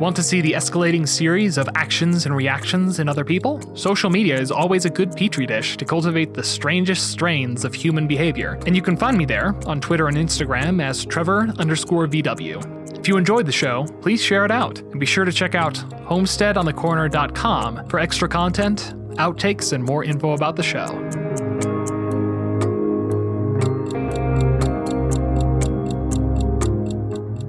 Want 0.00 0.16
to 0.16 0.24
see 0.24 0.40
the 0.40 0.50
escalating 0.52 1.06
series 1.06 1.56
of 1.56 1.68
actions 1.76 2.26
and 2.26 2.34
reactions 2.34 2.98
in 2.98 3.08
other 3.08 3.24
people? 3.24 3.60
Social 3.76 4.10
media 4.10 4.36
is 4.36 4.50
always 4.50 4.86
a 4.86 4.90
good 4.90 5.14
petri 5.14 5.46
dish 5.46 5.76
to 5.76 5.84
cultivate 5.84 6.34
the 6.34 6.42
strangest 6.42 7.12
strains 7.12 7.64
of 7.64 7.72
human 7.72 8.08
behavior, 8.08 8.58
and 8.66 8.74
you 8.74 8.82
can 8.82 8.96
find 8.96 9.16
me 9.16 9.24
there 9.24 9.54
on 9.66 9.80
Twitter 9.80 10.08
and 10.08 10.16
Instagram 10.16 10.82
as 10.82 11.04
Trevor 11.04 11.54
underscore 11.58 12.08
VW. 12.08 12.98
If 12.98 13.06
you 13.06 13.16
enjoyed 13.16 13.46
the 13.46 13.52
show, 13.52 13.86
please 14.02 14.20
share 14.20 14.44
it 14.44 14.50
out, 14.50 14.80
and 14.80 14.98
be 14.98 15.06
sure 15.06 15.24
to 15.24 15.30
check 15.30 15.54
out 15.54 15.74
homesteadonthecorner.com 15.74 17.88
for 17.88 18.00
extra 18.00 18.28
content, 18.28 18.94
outtakes, 19.14 19.72
and 19.72 19.84
more 19.84 20.02
info 20.02 20.32
about 20.32 20.56
the 20.56 20.64
show. 20.64 20.86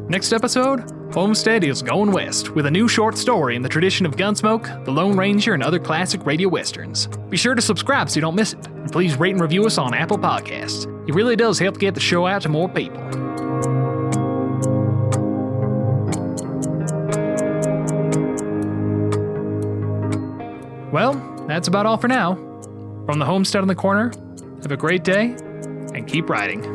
Next 0.08 0.32
episode 0.32 1.05
Homestead 1.16 1.64
is 1.64 1.82
going 1.82 2.12
west 2.12 2.50
with 2.56 2.66
a 2.66 2.72
new 2.72 2.90
short 2.90 3.18
story 3.18 3.56
in 3.56 3.62
the 3.62 3.70
tradition 3.70 4.06
of 4.06 4.18
Gunsmoke, 4.18 4.84
The 4.84 4.92
Lone 4.92 5.16
Ranger, 5.18 5.54
and 5.54 5.64
other 5.64 5.80
classic 5.80 6.26
radio 6.26 6.50
westerns. 6.50 7.08
Be 7.30 7.38
sure 7.38 7.56
to 7.56 7.62
subscribe 7.62 8.10
so 8.10 8.16
you 8.16 8.22
don't 8.22 8.36
miss 8.36 8.52
it, 8.52 8.68
and 8.68 8.92
please 8.92 9.18
rate 9.18 9.32
and 9.32 9.40
review 9.40 9.66
us 9.66 9.78
on 9.78 9.94
Apple 9.94 10.18
Podcasts. 10.18 10.84
It 11.08 11.16
really 11.16 11.38
does 11.38 11.58
help 11.58 11.80
get 11.80 11.94
the 11.94 12.02
show 12.02 12.28
out 12.28 12.42
to 12.42 12.50
more 12.50 12.68
people. 12.68 13.00
Well, 20.92 21.14
that's 21.48 21.70
about 21.70 21.86
all 21.86 21.96
for 21.96 22.10
now. 22.10 22.36
From 23.06 23.20
the 23.20 23.26
homestead 23.26 23.62
on 23.62 23.70
the 23.70 23.76
corner, 23.76 24.12
have 24.64 24.72
a 24.74 24.76
great 24.76 25.06
day 25.06 25.28
and 25.94 26.06
keep 26.06 26.30
riding. 26.30 26.75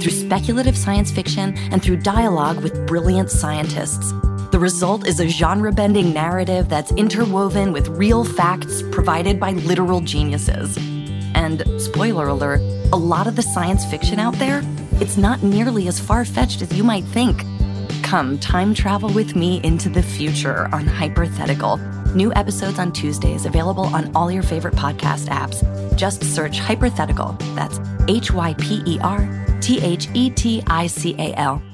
through 0.00 0.12
speculative 0.12 0.76
science 0.76 1.10
fiction 1.10 1.56
and 1.72 1.82
through 1.82 1.98
dialogue 1.98 2.62
with 2.62 2.86
brilliant 2.86 3.30
scientists. 3.30 4.12
The 4.50 4.58
result 4.58 5.06
is 5.06 5.20
a 5.20 5.28
genre 5.28 5.70
bending 5.70 6.14
narrative 6.14 6.68
that's 6.68 6.90
interwoven 6.92 7.70
with 7.70 7.88
real 7.88 8.24
facts 8.24 8.82
provided 8.90 9.38
by 9.38 9.52
literal 9.52 10.00
geniuses. 10.00 10.76
And, 11.34 11.62
spoiler 11.80 12.28
alert, 12.28 12.60
a 12.92 12.96
lot 12.96 13.26
of 13.26 13.36
the 13.36 13.42
science 13.42 13.84
fiction 13.84 14.18
out 14.18 14.34
there, 14.34 14.62
it's 14.92 15.16
not 15.16 15.42
nearly 15.42 15.86
as 15.86 16.00
far 16.00 16.24
fetched 16.24 16.62
as 16.62 16.74
you 16.74 16.82
might 16.82 17.04
think. 17.04 17.42
Come 18.02 18.38
time 18.38 18.72
travel 18.72 19.12
with 19.12 19.36
me 19.36 19.60
into 19.62 19.90
the 19.90 20.02
future 20.02 20.68
on 20.72 20.86
Hypothetical. 20.86 21.76
New 22.14 22.32
episodes 22.34 22.78
on 22.78 22.90
Tuesdays 22.90 23.44
available 23.44 23.84
on 23.84 24.10
all 24.16 24.30
your 24.30 24.42
favorite 24.42 24.74
podcast 24.74 25.28
apps. 25.28 25.62
Just 25.94 26.24
search 26.24 26.58
Hypothetical. 26.58 27.36
That's 27.54 27.78
H 28.08 28.32
Y 28.32 28.54
P 28.54 28.82
E 28.86 28.98
R 29.02 29.47
T 29.60 29.80
H 29.80 30.08
E 30.14 30.30
T 30.30 30.62
I 30.66 30.86
C 30.86 31.14
A 31.18 31.34
L. 31.36 31.67